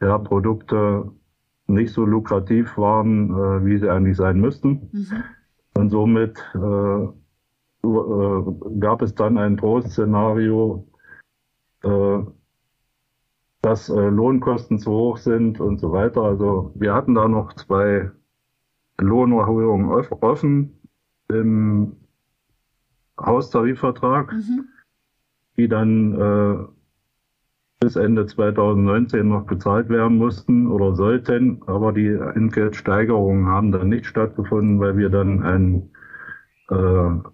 ja, 0.01 0.19
Produkte 0.25 1.13
nicht 1.67 1.93
so 1.93 2.07
lukrativ 2.07 2.79
waren, 2.79 3.67
wie 3.67 3.77
sie 3.77 3.91
eigentlich 3.91 4.17
sein 4.17 4.41
müssten. 4.41 4.89
Mhm. 4.91 5.25
Und 5.75 5.91
somit 5.91 6.39
äh, 6.55 7.09
gab 7.83 9.03
es 9.03 9.15
dann 9.15 9.39
ein 9.39 9.57
Drohszenario, 9.57 10.87
äh, 11.83 12.19
dass 13.61 13.89
äh, 13.89 14.09
Lohnkosten 14.09 14.79
zu 14.79 14.91
hoch 14.91 15.17
sind 15.19 15.61
und 15.61 15.79
so 15.79 15.93
weiter. 15.93 16.23
Also 16.23 16.73
wir 16.75 16.95
hatten 16.95 17.15
da 17.15 17.29
noch 17.29 17.55
zwei 17.55 18.11
Lohnerhöhungen 19.01 19.89
offen 20.21 20.81
im 21.29 21.97
Haustarifvertrag, 23.19 24.33
mhm. 24.33 24.65
die 25.57 25.69
dann 25.69 26.15
äh, 26.21 26.65
bis 27.81 27.97
Ende 27.97 28.27
2019 28.27 29.29
noch 29.29 29.47
bezahlt 29.47 29.89
werden 29.89 30.19
mussten 30.19 30.69
oder 30.69 30.95
sollten, 30.95 31.63
aber 31.67 31.93
die 31.93 32.09
Entgeltsteigerungen 32.09 33.47
haben 33.47 33.73
dann 33.73 33.89
nicht 33.89 34.07
stattgefunden, 34.07 34.79
weil 34.79 34.97
wir 34.97 35.09
dann 35.09 35.43
einen 35.43 35.91
äh, 36.71 37.29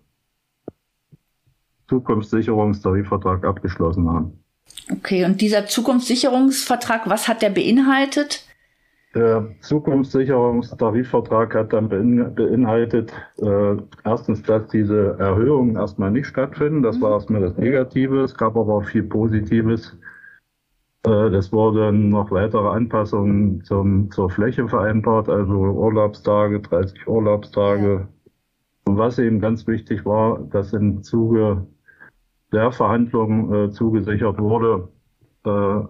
Zukunftssicherungstarifvertrag 1.88 3.44
abgeschlossen 3.44 4.08
haben. 4.08 4.44
Okay, 4.90 5.24
und 5.24 5.40
dieser 5.40 5.66
Zukunftssicherungsvertrag, 5.66 7.08
was 7.08 7.28
hat 7.28 7.42
der 7.42 7.50
beinhaltet? 7.50 8.44
Der 9.14 9.48
Zukunftssicherungstarifvertrag 9.60 11.54
hat 11.54 11.72
dann 11.72 11.88
beinhaltet, 11.88 13.12
äh, 13.38 13.76
erstens, 14.04 14.42
dass 14.42 14.68
diese 14.68 15.16
Erhöhungen 15.18 15.76
erstmal 15.76 16.10
nicht 16.10 16.26
stattfinden. 16.26 16.82
Das 16.82 16.98
mhm. 16.98 17.02
war 17.02 17.12
erstmal 17.12 17.40
das 17.40 17.56
Negative. 17.56 18.20
Es 18.20 18.36
gab 18.36 18.56
aber 18.56 18.74
auch 18.74 18.84
viel 18.84 19.02
Positives. 19.02 19.96
Äh, 21.04 21.30
das 21.30 21.52
wurden 21.52 22.10
noch 22.10 22.30
weitere 22.30 22.68
Anpassungen 22.68 23.64
zum, 23.64 24.10
zur 24.10 24.28
Fläche 24.30 24.68
vereinbart, 24.68 25.28
also 25.28 25.54
Urlaubstage, 25.54 26.60
30 26.60 27.08
Urlaubstage. 27.08 28.06
Ja. 28.06 28.08
Und 28.84 28.98
was 28.98 29.18
eben 29.18 29.40
ganz 29.40 29.66
wichtig 29.66 30.04
war, 30.04 30.38
dass 30.50 30.72
im 30.74 31.02
Zuge 31.02 31.66
der 32.52 32.72
Verhandlungen 32.72 33.52
äh, 33.52 33.70
zugesichert 33.70 34.38
wurde, 34.38 34.88
äh, 35.44 35.80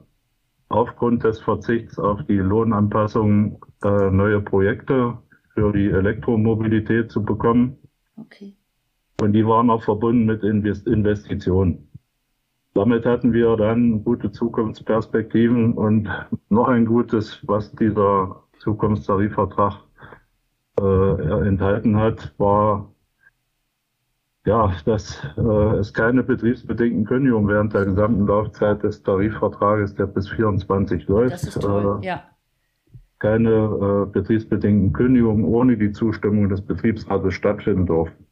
aufgrund 0.68 1.24
des 1.24 1.40
Verzichts 1.40 1.98
auf 1.98 2.22
die 2.24 2.38
Lohnanpassung 2.38 3.64
äh, 3.84 4.10
neue 4.10 4.40
Projekte 4.40 5.18
für 5.54 5.72
die 5.72 5.88
Elektromobilität 5.88 7.10
zu 7.10 7.22
bekommen. 7.22 7.76
Okay. 8.16 8.56
Und 9.20 9.32
die 9.32 9.46
waren 9.46 9.70
auch 9.70 9.82
verbunden 9.82 10.26
mit 10.26 10.42
Invest 10.42 10.86
Investitionen. 10.86 11.88
Damit 12.74 13.06
hatten 13.06 13.32
wir 13.32 13.56
dann 13.56 14.04
gute 14.04 14.30
Zukunftsperspektiven 14.30 15.72
und 15.72 16.08
noch 16.48 16.68
ein 16.68 16.86
gutes, 16.86 17.40
was 17.48 17.72
dieser 17.72 18.44
Zukunftstarifvertrag 18.58 19.82
äh, 20.80 21.48
enthalten 21.48 21.96
hat, 21.96 22.34
war 22.38 22.92
ja, 24.48 24.72
dass 24.86 25.22
äh, 25.36 25.76
es 25.76 25.92
keine 25.92 26.22
betriebsbedingten 26.22 27.04
Kündigungen 27.04 27.48
während 27.48 27.74
der 27.74 27.84
gesamten 27.84 28.26
Laufzeit 28.26 28.82
des 28.82 29.02
Tarifvertrages, 29.02 29.94
der 29.94 30.06
bis 30.06 30.28
24 30.30 31.06
läuft. 31.06 31.56
Äh, 31.56 32.06
ja. 32.06 32.22
Keine 33.18 33.50
äh, 33.50 34.10
betriebsbedingten 34.10 34.94
Kündigungen 34.94 35.44
ohne 35.44 35.76
die 35.76 35.92
Zustimmung 35.92 36.48
des 36.48 36.62
Betriebsrates 36.62 37.34
stattfinden 37.34 37.84
durften. 37.84 38.24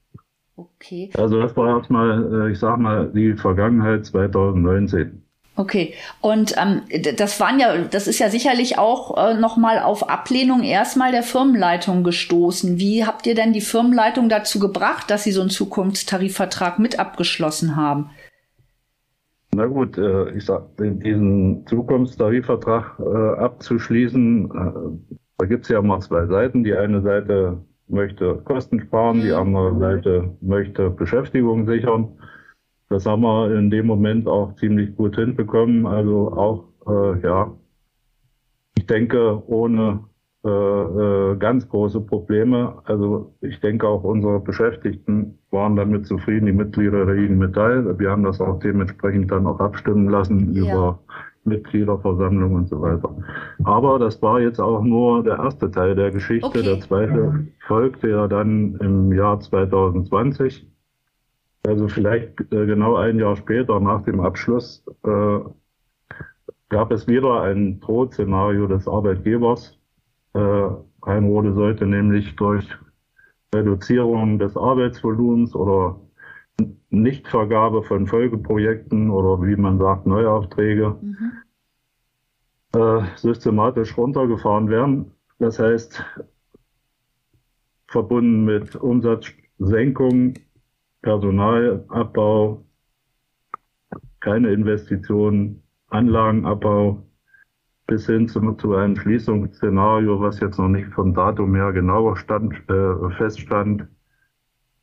Okay. 0.57 1.11
Also 1.19 1.39
das 1.39 1.55
war 1.55 1.77
erstmal, 1.77 2.47
äh, 2.47 2.53
ich 2.53 2.59
sag 2.59 2.79
mal, 2.79 3.13
die 3.13 3.35
Vergangenheit 3.35 4.07
2019. 4.07 5.23
Okay, 5.59 5.95
und 6.21 6.55
ähm, 6.59 6.83
das 7.17 7.41
waren 7.41 7.59
ja, 7.59 7.79
das 7.79 8.07
ist 8.07 8.19
ja 8.19 8.29
sicherlich 8.29 8.77
auch 8.79 9.17
äh, 9.17 9.35
nochmal 9.41 9.79
auf 9.79 10.11
Ablehnung 10.11 10.63
erstmal 10.63 11.13
der 11.13 11.23
Firmenleitung 11.23 12.05
gestoßen. 12.05 12.79
Wie 12.79 13.07
habt 13.07 13.27
ihr 13.27 13.35
denn 13.35 13.55
die 13.55 13.63
Firmenleitung 13.63 14.29
dazu 14.29 14.59
gebracht, 14.59 15.11
dass 15.11 15.25
sie 15.25 15.33
so 15.33 15.41
einen 15.41 15.49
Zukunftstarifvertrag 15.49 16.79
mit 16.79 16.99
abgeschlossen 16.99 17.75
haben? 17.75 18.11
Na 19.55 19.65
gut, 19.65 19.97
äh, 19.97 20.31
ich 20.33 20.45
sag, 20.45 20.77
diesen 20.79 21.67
Zukunftstarifvertrag 21.67 22.99
äh, 22.99 23.41
abzuschließen, 23.41 24.51
äh, 24.51 25.17
da 25.39 25.47
gibt's 25.47 25.71
ja 25.71 25.81
mal 25.81 26.01
zwei 26.01 26.27
Seiten. 26.27 26.65
Die 26.65 26.75
eine 26.75 27.01
Seite 27.01 27.65
möchte 27.89 28.37
Kosten 28.45 28.81
sparen, 28.81 29.23
die 29.23 29.31
mhm. 29.31 29.37
andere 29.37 29.79
Seite 29.79 30.37
möchte 30.43 30.91
Beschäftigung 30.91 31.67
sichern. 31.67 32.09
Das 32.89 33.07
haben 33.07 33.23
wir 33.23 33.55
in 33.57 33.71
dem 33.71 33.87
Moment 33.87 34.29
auch 34.29 34.55
ziemlich 34.57 34.95
gut 34.97 35.17
hinbekommen. 35.17 35.87
Also 35.87 36.33
auch, 36.33 36.65
äh, 36.87 37.21
ja, 37.21 37.53
ich 38.77 38.87
denke, 38.87 39.43
ohne 39.49 40.05
äh, 40.45 40.49
äh, 40.49 41.37
ganz 41.39 41.69
große 41.69 42.01
Probleme. 42.01 42.75
Also 42.85 43.35
ich 43.41 43.59
denke 43.59 43.89
auch 43.89 44.05
unsere 44.05 44.39
Beschäftigten 44.39 45.39
waren 45.51 45.75
damit 45.75 46.07
zufrieden, 46.07 46.47
die 46.47 46.53
Mitglieder 46.53 47.05
der 47.05 47.17
IG 47.17 47.35
Metall. 47.35 47.99
Wir 47.99 48.11
haben 48.13 48.23
das 48.23 48.41
auch 48.41 48.61
dementsprechend 48.61 49.33
dann 49.33 49.47
auch 49.47 49.59
abstimmen 49.59 50.09
lassen 50.09 50.53
ja. 50.53 50.63
über 50.63 50.99
Mitgliederversammlung 51.47 52.55
und 52.55 52.69
so 52.69 52.81
weiter. 52.81 53.17
Aber 53.65 53.99
das 53.99 54.23
war 54.23 54.41
jetzt 54.41 54.61
auch 54.61 54.83
nur 54.85 55.25
der 55.25 55.39
erste 55.39 55.69
Teil 55.69 55.97
der 55.97 56.13
Geschichte. 56.13 56.47
Okay. 56.47 56.63
Der 56.63 56.81
zweite 56.81 57.47
folgte 57.67 58.11
ja 58.11 58.29
dann 58.29 58.77
im 58.77 59.13
Jahr 59.13 59.41
2020. 59.41 60.65
Also 61.67 61.89
vielleicht 61.89 62.41
äh, 62.53 62.67
genau 62.67 62.95
ein 62.97 63.19
Jahr 63.19 63.35
später 63.37 63.81
nach 63.81 64.05
dem 64.05 64.21
Abschluss 64.21 64.85
äh, 65.05 65.39
gab 66.69 66.93
es 66.93 67.09
wieder 67.09 67.43
ein 67.43 67.81
Drohszenario 67.81 68.69
des 68.69 68.87
Arbeitgebers. 68.87 69.79
Äh, 70.35 70.69
Rheinrode 71.03 71.55
sollte 71.55 71.87
nämlich 71.87 72.37
durch 72.37 72.69
Reduzierung 73.55 74.39
des 74.39 74.57
Arbeitsvolumens 74.57 75.55
oder 75.55 76.01
Nichtvergabe 76.91 77.83
von 77.83 78.07
Folgeprojekten 78.07 79.11
oder 79.11 79.43
wie 79.45 79.57
man 79.57 79.79
sagt, 79.79 80.07
Neuaufträge 80.07 80.97
mhm. 81.01 81.33
äh, 82.81 83.03
systematisch 83.17 83.97
runtergefahren 83.97 84.69
werden. 84.69 85.13
Das 85.39 85.59
heißt, 85.59 86.05
verbunden 87.89 88.45
mit 88.45 88.77
Umsatzsenkung 88.77 90.35
Personalabbau, 91.07 92.67
keine 94.19 94.51
Investitionen, 94.51 95.63
Anlagenabbau 95.87 97.01
bis 97.87 98.07
hin 98.07 98.27
zu, 98.27 98.41
zu 98.55 98.75
einem 98.75 98.97
Schließungsszenario, 98.97 100.21
was 100.21 100.41
jetzt 100.41 100.59
noch 100.59 100.67
nicht 100.67 100.89
vom 100.89 101.15
Datum 101.15 101.55
her 101.55 101.73
genauer 101.73 102.17
stand, 102.17 102.55
äh, 102.69 103.11
feststand. 103.17 103.87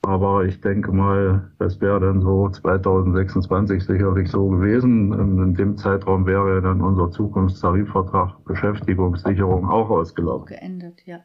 Aber 0.01 0.45
ich 0.45 0.61
denke 0.61 0.93
mal, 0.93 1.51
das 1.59 1.81
wäre 1.81 1.99
dann 1.99 2.21
so 2.21 2.47
2026 2.47 3.83
sicherlich 3.83 4.31
so 4.31 4.47
gewesen. 4.47 5.11
In 5.11 5.53
dem 5.55 5.75
Zeitraum 5.75 6.25
wäre 6.25 6.61
dann 6.61 6.79
unser 6.79 7.11
Zukunftstarifvertrag 7.11 8.45
Beschäftigungssicherung 8.45 9.69
auch 9.69 9.89
ausgelaufen. 9.89 10.45
Geendet, 10.45 11.05
ja. 11.05 11.19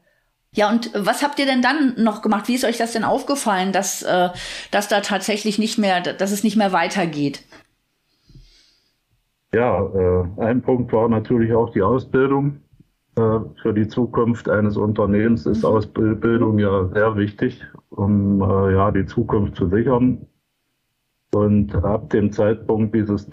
Ja, 0.53 0.71
und 0.71 0.91
was 0.95 1.23
habt 1.23 1.39
ihr 1.39 1.47
denn 1.47 1.63
dann 1.63 1.95
noch 2.03 2.23
gemacht? 2.23 2.49
Wie 2.49 2.55
ist 2.55 2.65
euch 2.65 2.79
das 2.79 2.93
denn 2.93 3.05
aufgefallen, 3.05 3.73
dass, 3.73 4.03
äh, 4.03 4.31
dass 4.71 4.89
da 4.89 5.01
tatsächlich 5.01 5.59
nicht 5.59 5.79
mehr, 5.79 6.01
dass 6.01 6.33
es 6.33 6.43
nicht 6.43 6.57
mehr 6.57 6.73
weitergeht? 6.73 7.45
Ja, 9.53 9.83
äh, 9.83 10.43
ein 10.43 10.63
Punkt 10.63 10.93
war 10.93 11.09
natürlich 11.09 11.53
auch 11.53 11.71
die 11.71 11.83
Ausbildung. 11.83 12.61
Äh, 13.17 13.41
für 13.63 13.75
die 13.75 13.89
Zukunft 13.89 14.49
eines 14.49 14.77
Unternehmens 14.77 15.47
ist 15.47 15.63
mhm. 15.63 15.71
Ausbildung 15.71 16.59
ja 16.59 16.89
sehr 16.89 17.17
wichtig, 17.17 17.65
um 17.91 18.41
äh, 18.43 18.75
ja 18.75 18.91
die 18.91 19.07
Zukunft 19.07 19.57
zu 19.57 19.69
sichern. 19.69 20.27
Und 21.35 21.75
ab 21.75 22.11
dem 22.11 22.33
Zeitpunkt 22.33 22.95
dieses 22.95 23.29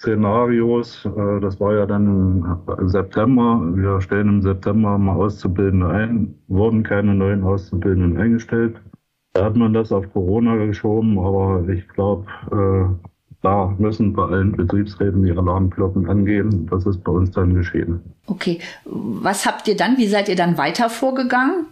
Szenarios. 0.00 1.04
Äh, 1.04 1.40
das 1.40 1.60
war 1.60 1.74
ja 1.74 1.86
dann 1.86 2.44
im 2.78 2.88
September. 2.88 3.60
Wir 3.74 4.00
stellen 4.00 4.28
im 4.28 4.42
September 4.42 4.98
mal 4.98 5.16
Auszubildende 5.16 5.88
ein, 5.88 6.34
wurden 6.48 6.82
keine 6.82 7.14
neuen 7.14 7.44
Auszubildenden 7.44 8.16
eingestellt. 8.16 8.80
Da 9.34 9.44
hat 9.44 9.56
man 9.56 9.74
das 9.74 9.92
auf 9.92 10.10
Corona 10.12 10.56
geschoben, 10.56 11.18
aber 11.18 11.68
ich 11.68 11.86
glaube, 11.88 12.26
äh, 12.50 13.08
da 13.42 13.74
müssen 13.78 14.12
bei 14.12 14.24
allen 14.24 14.52
Betriebsräten 14.52 15.22
die 15.22 15.30
Alarmglocken 15.32 16.08
angehen. 16.08 16.66
Das 16.68 16.84
ist 16.86 17.04
bei 17.04 17.12
uns 17.12 17.30
dann 17.30 17.54
geschehen. 17.54 18.00
Okay. 18.26 18.58
Was 18.84 19.46
habt 19.46 19.68
ihr 19.68 19.76
dann? 19.76 19.98
Wie 19.98 20.08
seid 20.08 20.28
ihr 20.28 20.36
dann 20.36 20.58
weiter 20.58 20.90
vorgegangen? 20.90 21.66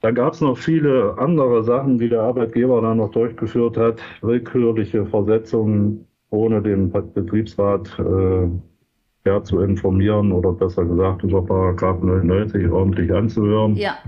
Da 0.00 0.10
gab 0.10 0.32
es 0.32 0.40
noch 0.40 0.58
viele 0.58 1.14
andere 1.18 1.62
Sachen, 1.62 1.98
die 1.98 2.08
der 2.08 2.22
Arbeitgeber 2.22 2.82
dann 2.82 2.96
noch 2.96 3.12
durchgeführt 3.12 3.76
hat. 3.76 4.00
Willkürliche 4.20 5.06
Versetzungen, 5.06 6.06
ohne 6.32 6.62
den 6.62 6.90
Betriebsrat 6.90 7.98
äh, 7.98 8.48
ja, 9.24 9.44
zu 9.44 9.60
informieren 9.60 10.32
oder 10.32 10.52
besser 10.52 10.84
gesagt 10.84 11.22
über 11.22 11.44
Paragraph 11.44 12.02
99 12.02 12.68
ordentlich 12.70 13.12
anzuhören. 13.12 13.76
Ja. 13.76 13.98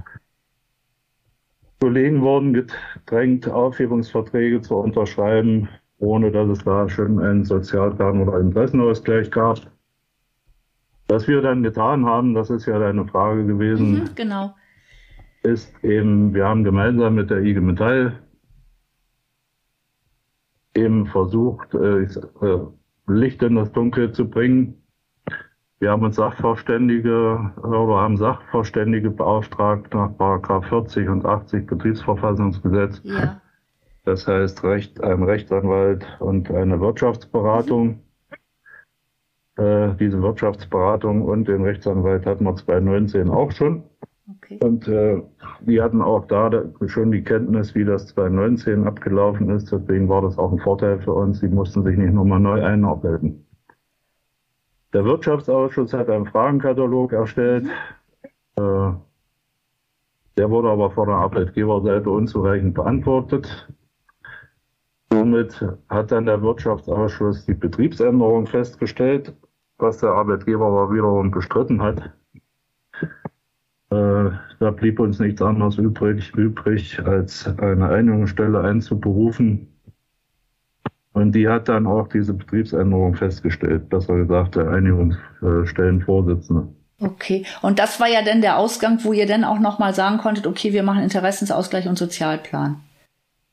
Kollegen 1.81 2.23
wurden 2.23 2.55
gedrängt, 2.55 3.49
Aufhebungsverträge 3.49 4.63
zu 4.63 4.77
unterschreiben, 4.77 5.69
ohne 5.99 6.33
dass 6.33 6.49
es 6.49 6.65
da 6.65 6.89
schon 6.89 7.21
einen 7.21 7.45
Sozialplan 7.45 8.23
oder 8.23 8.41
Interessenausgleich 8.41 9.31
gab. 9.31 9.59
Was 11.09 11.29
wir 11.29 11.43
dann 11.43 11.63
getan 11.63 12.07
haben, 12.07 12.33
das 12.33 12.49
ist 12.49 12.65
ja 12.65 12.79
deine 12.79 13.07
Frage 13.07 13.45
gewesen. 13.45 13.99
Mhm, 13.99 14.09
genau. 14.15 14.55
Ist 15.43 15.85
eben, 15.85 16.33
wir 16.33 16.47
haben 16.47 16.65
gemeinsam 16.65 17.17
mit 17.17 17.29
der 17.29 17.43
IG 17.43 17.61
Metall 17.61 18.24
eben 20.75 21.07
versucht, 21.07 21.75
äh, 21.75 22.03
äh, 22.03 22.67
Licht 23.07 23.43
in 23.43 23.57
das 23.57 23.73
Dunkel 23.73 24.13
zu 24.13 24.29
bringen. 24.29 24.83
Wir 25.79 25.91
haben 25.91 26.03
uns 26.03 26.17
Sachverständige 26.17 27.53
oder 27.59 27.97
haben 28.01 28.17
Sachverständige 28.17 29.11
beauftragt 29.11 29.93
nach 29.93 30.17
Paragraph 30.17 30.67
40 30.67 31.09
und 31.09 31.27
80 31.27 31.67
Betriebsverfassungsgesetz. 31.67 33.03
Ja. 33.05 33.41
Das 34.05 34.27
heißt 34.27 34.63
Recht, 34.65 35.03
ein 35.03 35.23
Rechtsanwalt 35.23 36.07
und 36.21 36.51
eine 36.51 36.81
Wirtschaftsberatung. 36.81 38.01
Äh, 39.57 39.95
diese 40.01 40.21
Wirtschaftsberatung 40.23 41.23
und 41.23 41.49
den 41.49 41.63
Rechtsanwalt 41.63 42.27
hatten 42.27 42.45
wir 42.45 42.57
2019 42.57 43.31
auch 43.31 43.51
schon. 43.53 43.85
Okay. 44.45 44.59
Und 44.63 44.87
äh, 44.89 45.23
die 45.61 45.81
hatten 45.81 46.03
auch 46.03 46.27
da 46.27 46.51
schon 46.87 47.11
die 47.11 47.23
Kenntnis, 47.23 47.75
wie 47.75 47.85
das 47.85 48.09
2019 48.09 48.87
abgelaufen 48.87 49.49
ist. 49.49 49.73
Deswegen 49.73 50.09
war 50.09 50.21
das 50.21 50.37
auch 50.37 50.53
ein 50.53 50.59
Vorteil 50.59 51.01
für 51.01 51.13
uns. 51.13 51.41
Sie 51.41 51.49
mussten 51.49 51.83
sich 51.83 51.97
nicht 51.97 52.13
nochmal 52.13 52.41
neu 52.41 52.63
einarbeiten. 52.63 53.47
Der 54.93 55.05
Wirtschaftsausschuss 55.05 55.95
hat 55.95 56.11
einen 56.11 56.27
Fragenkatalog 56.27 57.13
erstellt. 57.13 57.67
Äh, 58.57 58.91
der 60.37 60.51
wurde 60.51 60.69
aber 60.69 60.91
von 60.91 61.09
der 61.09 61.17
Arbeitgeberseite 61.17 62.11
unzureichend 62.11 62.75
beantwortet. 62.75 63.73
Somit 65.11 65.65
hat 65.89 66.13
dann 66.13 66.27
der 66.27 66.43
Wirtschaftsausschuss 66.43 67.47
die 67.47 67.55
Betriebsänderung 67.55 68.47
festgestellt, 68.47 69.35
was 69.79 69.99
der 69.99 70.11
Arbeitgeber 70.11 70.67
aber 70.67 70.93
wiederum 70.93 71.31
bestritten 71.31 71.81
hat. 71.81 72.13
Da 74.65 74.71
blieb 74.71 74.99
uns 74.99 75.19
nichts 75.21 75.43
anderes 75.43 75.77
übrig, 75.77 76.35
übrig, 76.35 76.99
als 77.05 77.47
eine 77.59 77.87
Einigungsstelle 77.87 78.63
einzuberufen. 78.63 79.69
Und 81.13 81.33
die 81.33 81.47
hat 81.47 81.69
dann 81.69 81.87
auch 81.87 82.09
diese 82.09 82.33
Betriebsänderung 82.33 83.15
festgestellt, 83.15 83.91
besser 83.91 84.17
gesagt, 84.17 84.57
der 84.57 84.71
Einigungsstellenvorsitzende. 84.71 86.67
Okay, 86.99 87.45
und 87.61 87.79
das 87.79 88.01
war 88.01 88.09
ja 88.09 88.25
dann 88.25 88.41
der 88.41 88.57
Ausgang, 88.57 89.01
wo 89.03 89.13
ihr 89.13 89.27
dann 89.27 89.45
auch 89.45 89.59
nochmal 89.59 89.93
sagen 89.93 90.17
konntet, 90.17 90.47
okay, 90.47 90.73
wir 90.73 90.83
machen 90.83 91.03
Interessensausgleich 91.03 91.87
und 91.87 91.99
Sozialplan. 91.99 92.81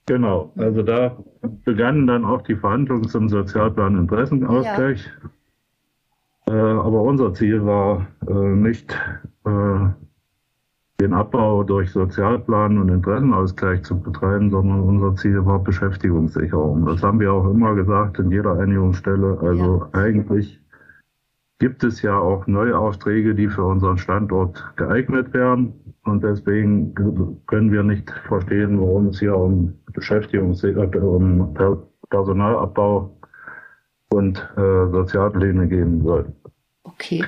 Genau, 0.06 0.54
also 0.56 0.82
da 0.82 1.17
begannen 1.65 2.08
dann 2.08 2.24
auch 2.24 2.43
die 2.43 2.56
Verhandlungen 2.56 3.10
zum 3.10 3.28
Sozialplan 3.28 3.97
Interessenausgleich. 3.97 5.12
Ja. 6.47 6.54
Äh, 6.54 6.80
aber 6.80 7.02
unser 7.02 7.34
Ziel 7.34 7.65
war 7.65 8.08
äh, 8.30 8.34
nicht 8.34 8.97
äh, 9.45 9.89
den 11.01 11.13
Abbau 11.13 11.63
durch 11.63 11.91
Sozialplan 11.91 12.77
und 12.77 12.89
Interessenausgleich 12.89 13.83
zu 13.83 13.99
betreiben, 13.99 14.51
sondern 14.51 14.81
unser 14.81 15.15
Ziel 15.15 15.43
war 15.45 15.59
Beschäftigungssicherung. 15.59 16.85
Das 16.85 17.01
haben 17.01 17.19
wir 17.19 17.33
auch 17.33 17.49
immer 17.49 17.73
gesagt 17.75 18.19
in 18.19 18.29
jeder 18.29 18.59
Einigungsstelle. 18.59 19.37
Also 19.41 19.89
ja. 19.93 19.99
eigentlich 19.99 20.59
gibt 21.59 21.83
es 21.83 22.01
ja 22.01 22.17
auch 22.17 22.45
Neuaufträge, 22.47 23.33
die 23.33 23.47
für 23.47 23.63
unseren 23.63 23.97
Standort 23.97 24.63
geeignet 24.75 25.33
werden. 25.33 25.73
Und 26.03 26.23
deswegen 26.23 26.93
können 27.47 27.71
wir 27.71 27.83
nicht 27.83 28.09
verstehen, 28.27 28.79
warum 28.79 29.07
es 29.07 29.19
hier 29.19 29.35
um 29.35 29.73
Beschäftigungssicherung, 29.93 31.41
um 31.41 31.53
Personalabbau 32.09 33.17
und 34.09 34.37
äh, 34.57 34.91
Sozialpläne 34.91 35.67
gehen 35.67 36.03
soll. 36.03 36.31
Okay. 36.83 37.23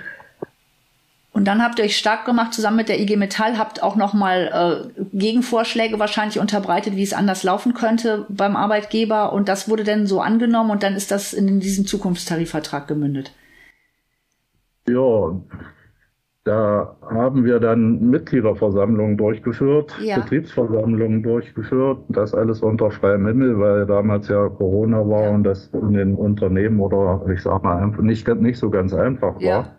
Und 1.33 1.45
dann 1.45 1.63
habt 1.63 1.79
ihr 1.79 1.85
euch 1.85 1.97
stark 1.97 2.25
gemacht 2.25 2.53
zusammen 2.53 2.77
mit 2.77 2.89
der 2.89 2.99
IG 3.01 3.17
Metall, 3.17 3.57
habt 3.57 3.81
auch 3.81 3.95
nochmal 3.95 4.85
äh, 4.95 5.03
Gegenvorschläge 5.17 5.97
wahrscheinlich 5.97 6.39
unterbreitet, 6.39 6.95
wie 6.95 7.01
es 7.01 7.13
anders 7.13 7.43
laufen 7.43 7.73
könnte 7.73 8.27
beim 8.29 8.55
Arbeitgeber. 8.55 9.33
Und 9.33 9.49
das 9.49 9.67
wurde 9.67 9.83
dann 9.83 10.05
so 10.05 10.21
angenommen 10.21 10.69
und 10.69 10.83
dann 10.83 10.95
ist 10.95 11.09
das 11.09 11.33
in 11.33 11.59
diesen 11.59 11.87
Zukunftstarifvertrag 11.87 12.87
gemündet. 12.87 13.31
Ja, 14.87 15.33
da 16.43 16.97
haben 17.09 17.45
wir 17.45 17.59
dann 17.59 18.09
Mitgliederversammlungen 18.09 19.17
durchgeführt, 19.17 19.97
ja. 20.03 20.19
Betriebsversammlungen 20.19 21.23
durchgeführt, 21.23 21.99
das 22.09 22.35
alles 22.35 22.61
unter 22.61 22.91
freiem 22.91 23.25
Himmel, 23.25 23.59
weil 23.59 23.85
damals 23.85 24.27
ja 24.27 24.49
Corona 24.49 25.07
war 25.07 25.23
ja. 25.23 25.29
und 25.31 25.45
das 25.45 25.67
in 25.73 25.93
den 25.93 26.15
Unternehmen 26.15 26.79
oder 26.79 27.25
ich 27.33 27.41
sag 27.41 27.63
mal 27.63 27.81
einfach 27.81 28.03
nicht, 28.03 28.27
nicht 28.27 28.59
so 28.59 28.69
ganz 28.69 28.93
einfach 28.93 29.35
war. 29.35 29.41
Ja. 29.41 29.75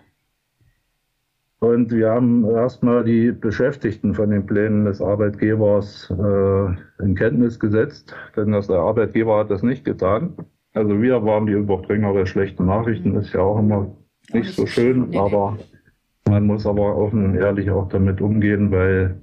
Und 1.64 1.90
wir 1.90 2.10
haben 2.10 2.44
erstmal 2.44 3.04
die 3.04 3.32
Beschäftigten 3.32 4.12
von 4.12 4.28
den 4.28 4.44
Plänen 4.44 4.84
des 4.84 5.00
Arbeitgebers 5.00 6.10
äh, 6.10 7.02
in 7.02 7.14
Kenntnis 7.14 7.58
gesetzt, 7.58 8.14
denn 8.36 8.52
das, 8.52 8.66
der 8.66 8.80
Arbeitgeber 8.80 9.38
hat 9.38 9.50
das 9.50 9.62
nicht 9.62 9.82
getan. 9.82 10.34
Also 10.74 11.00
wir 11.00 11.24
waren 11.24 11.46
die 11.46 11.54
Überbringer 11.54 12.12
der 12.12 12.26
schlechten 12.26 12.66
Nachrichten, 12.66 13.12
mhm. 13.12 13.20
ist 13.20 13.32
ja 13.32 13.40
auch 13.40 13.58
immer 13.58 13.96
nicht 14.34 14.54
so 14.54 14.66
schön, 14.66 15.16
aber 15.16 15.56
man 16.28 16.44
muss 16.44 16.66
aber 16.66 16.96
offen 16.98 17.24
und 17.24 17.36
ehrlich 17.36 17.70
auch 17.70 17.88
damit 17.88 18.20
umgehen, 18.20 18.70
weil 18.70 19.18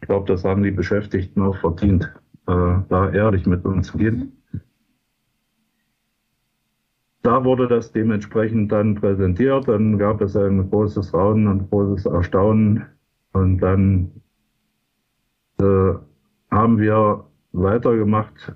ich 0.00 0.08
glaube, 0.08 0.32
das 0.32 0.44
haben 0.44 0.62
die 0.62 0.70
Beschäftigten 0.70 1.42
auch 1.42 1.58
verdient, 1.58 2.10
äh, 2.48 2.78
da 2.88 3.10
ehrlich 3.12 3.44
mit 3.44 3.66
umzugehen. 3.66 4.39
Da 7.22 7.44
wurde 7.44 7.68
das 7.68 7.92
dementsprechend 7.92 8.72
dann 8.72 8.94
präsentiert, 8.94 9.68
dann 9.68 9.98
gab 9.98 10.22
es 10.22 10.36
ein 10.36 10.70
großes 10.70 11.12
Raunen 11.12 11.48
und 11.48 11.70
großes 11.70 12.06
Erstaunen 12.06 12.86
und 13.32 13.58
dann 13.58 14.10
äh, 15.60 15.92
haben 16.50 16.78
wir 16.78 17.24
weitergemacht 17.52 18.54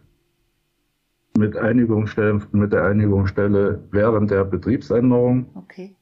mit 1.36 1.56
Einigungsstellen, 1.56 2.42
mit 2.52 2.72
der 2.72 2.84
Einigungsstelle 2.84 3.82
während 3.90 4.30
der 4.30 4.44
Betriebsänderung. 4.44 5.46
Okay. 5.54 5.94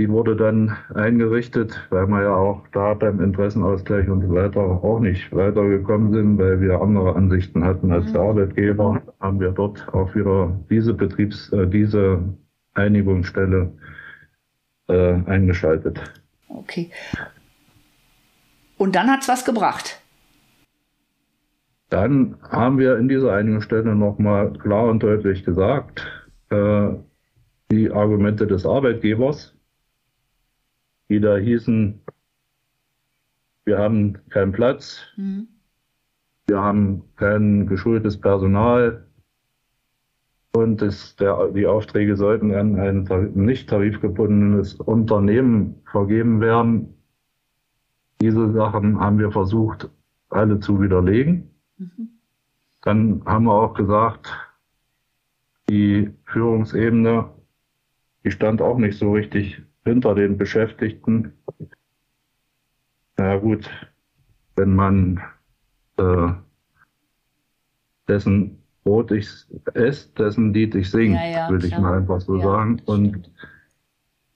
Die 0.00 0.08
wurde 0.08 0.34
dann 0.34 0.74
eingerichtet, 0.94 1.78
weil 1.90 2.06
wir 2.06 2.22
ja 2.22 2.34
auch 2.34 2.66
da 2.72 2.94
beim 2.94 3.20
Interessenausgleich 3.20 4.08
und 4.08 4.22
so 4.22 4.34
weiter 4.34 4.62
auch 4.62 4.98
nicht 4.98 5.30
weitergekommen 5.30 6.10
sind, 6.14 6.38
weil 6.38 6.58
wir 6.62 6.80
andere 6.80 7.14
Ansichten 7.14 7.62
hatten 7.62 7.92
als 7.92 8.10
der 8.10 8.22
mhm. 8.22 8.28
Arbeitgeber, 8.28 9.02
haben 9.20 9.40
wir 9.40 9.50
dort 9.50 9.86
auch 9.92 10.14
wieder 10.14 10.58
diese 10.70 10.94
Betriebs-, 10.94 11.52
äh, 11.52 11.66
diese 11.66 12.22
Einigungsstelle 12.72 13.72
äh, 14.88 15.12
eingeschaltet. 15.26 16.00
Okay. 16.48 16.90
Und 18.78 18.94
dann 18.94 19.10
hat's 19.10 19.28
was 19.28 19.44
gebracht. 19.44 20.00
Dann 21.90 22.36
haben 22.48 22.78
wir 22.78 22.96
in 22.96 23.06
dieser 23.06 23.34
Einigungsstelle 23.34 23.94
nochmal 23.94 24.50
klar 24.54 24.84
und 24.84 25.02
deutlich 25.02 25.44
gesagt, 25.44 26.06
äh, 26.48 26.88
die 27.70 27.90
Argumente 27.90 28.46
des 28.46 28.64
Arbeitgebers, 28.64 29.59
die 31.10 31.20
da 31.20 31.36
hießen, 31.36 32.00
wir 33.64 33.78
haben 33.78 34.16
keinen 34.30 34.52
Platz, 34.52 35.02
mhm. 35.16 35.48
wir 36.46 36.62
haben 36.62 37.02
kein 37.16 37.66
geschultes 37.66 38.18
Personal 38.18 39.06
und 40.52 40.80
das, 40.80 41.16
der, 41.16 41.48
die 41.48 41.66
Aufträge 41.66 42.16
sollten 42.16 42.54
an 42.54 42.76
ein 42.76 43.32
nicht 43.34 43.68
tarifgebundenes 43.68 44.74
Unternehmen 44.74 45.82
vergeben 45.90 46.40
werden. 46.40 46.94
Diese 48.20 48.52
Sachen 48.52 48.98
haben 49.00 49.18
wir 49.18 49.30
versucht, 49.30 49.88
alle 50.28 50.60
zu 50.60 50.80
widerlegen. 50.80 51.50
Mhm. 51.76 52.08
Dann 52.82 53.22
haben 53.26 53.44
wir 53.44 53.54
auch 53.54 53.74
gesagt, 53.74 54.32
die 55.68 56.10
Führungsebene, 56.24 57.30
die 58.24 58.30
stand 58.30 58.62
auch 58.62 58.78
nicht 58.78 58.98
so 58.98 59.12
richtig 59.12 59.62
hinter 59.84 60.14
den 60.14 60.36
Beschäftigten. 60.36 61.32
Na 63.16 63.36
gut, 63.36 63.68
wenn 64.56 64.74
man 64.74 65.20
äh, 65.96 66.32
dessen 68.08 68.62
Brot 68.84 69.10
ich 69.12 69.28
esse, 69.74 70.08
dessen 70.14 70.54
Lied 70.54 70.74
ich 70.74 70.90
singe, 70.90 71.16
ja, 71.16 71.30
ja, 71.30 71.50
würde 71.50 71.66
ich 71.66 71.78
mal 71.78 71.98
einfach 71.98 72.20
so 72.20 72.36
ja, 72.36 72.42
sagen. 72.42 72.82
Und 72.86 73.30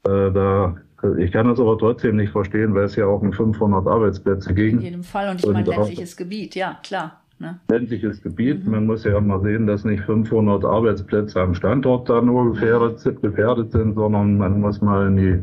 äh, 0.04 0.30
da, 0.32 0.76
ich 1.18 1.32
kann 1.32 1.48
das 1.48 1.58
aber 1.58 1.78
trotzdem 1.78 2.16
nicht 2.16 2.32
verstehen, 2.32 2.74
weil 2.74 2.84
es 2.84 2.96
ja 2.96 3.06
auch 3.06 3.22
um 3.22 3.32
500 3.32 3.86
Arbeitsplätze 3.86 4.54
ging. 4.54 4.78
In 4.78 4.82
jedem 4.82 5.02
Fall 5.02 5.30
und 5.30 5.40
ich 5.40 5.50
meine 5.50 5.68
ländliches 5.68 6.16
Gebiet, 6.16 6.54
ja 6.54 6.78
klar. 6.82 7.23
Ne? 7.44 7.60
Ländliches 7.68 8.22
Gebiet. 8.22 8.64
Mhm. 8.64 8.70
Man 8.70 8.86
muss 8.86 9.04
ja 9.04 9.20
mal 9.20 9.40
sehen, 9.42 9.66
dass 9.66 9.84
nicht 9.84 10.02
500 10.04 10.64
Arbeitsplätze 10.64 11.40
am 11.40 11.54
Standort 11.54 12.08
da 12.08 12.20
nur 12.20 12.52
gefährdet, 12.52 13.04
mhm. 13.04 13.20
gefährdet 13.20 13.72
sind, 13.72 13.94
sondern 13.94 14.38
man 14.38 14.60
muss 14.60 14.80
mal 14.80 15.06
in 15.08 15.16
die 15.16 15.42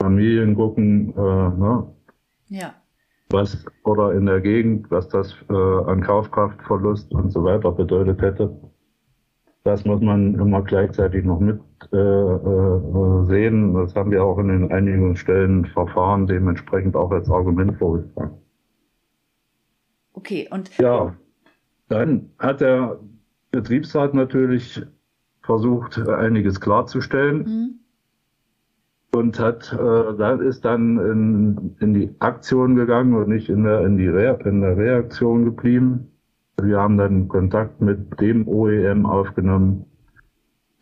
Familien 0.00 0.54
gucken, 0.54 1.12
äh, 1.16 1.20
ne? 1.20 1.86
Ja 2.48 2.74
was 3.32 3.64
oder 3.84 4.12
in 4.12 4.26
der 4.26 4.40
Gegend, 4.40 4.90
was 4.90 5.08
das 5.08 5.34
äh, 5.48 5.54
an 5.54 6.02
Kaufkraftverlust 6.02 7.12
und 7.12 7.30
so 7.30 7.44
weiter 7.44 7.72
bedeutet 7.72 8.20
hätte. 8.20 8.50
Das 9.62 9.84
muss 9.84 10.00
man 10.00 10.34
immer 10.34 10.62
gleichzeitig 10.62 11.24
noch 11.24 11.38
mit 11.38 11.60
äh, 11.92 11.96
äh, 11.96 13.26
sehen. 13.26 13.74
Das 13.74 13.94
haben 13.94 14.10
wir 14.10 14.24
auch 14.24 14.38
in 14.38 14.48
den 14.48 14.72
einigen 14.72 15.16
Stellen 15.16 15.66
Verfahren 15.66 16.26
dementsprechend 16.26 16.96
auch 16.96 17.10
als 17.10 17.30
Argument 17.30 17.76
vorgetragen. 17.78 18.38
Okay, 20.14 20.48
und 20.50 20.76
ja, 20.78 21.14
dann 21.90 22.30
hat 22.38 22.60
der 22.60 22.98
Betriebsrat 23.50 24.14
natürlich 24.14 24.82
versucht, 25.42 25.98
einiges 25.98 26.60
klarzustellen. 26.60 27.38
Mhm 27.38 27.80
und 29.14 29.38
hat 29.38 29.72
äh, 29.72 30.16
dann 30.16 30.40
ist 30.40 30.64
dann 30.64 30.98
in, 30.98 31.76
in 31.80 31.94
die 31.94 32.14
Aktion 32.20 32.76
gegangen 32.76 33.14
und 33.14 33.28
nicht 33.28 33.48
in 33.48 33.64
der 33.64 33.84
in 33.84 33.96
die 33.96 34.08
Re 34.08 34.38
in 34.44 34.60
der 34.60 34.76
Reaktion 34.76 35.44
geblieben. 35.44 36.12
Wir 36.60 36.78
haben 36.78 36.98
dann 36.98 37.28
Kontakt 37.28 37.80
mit 37.80 38.20
dem 38.20 38.46
OEM 38.46 39.06
aufgenommen, 39.06 39.86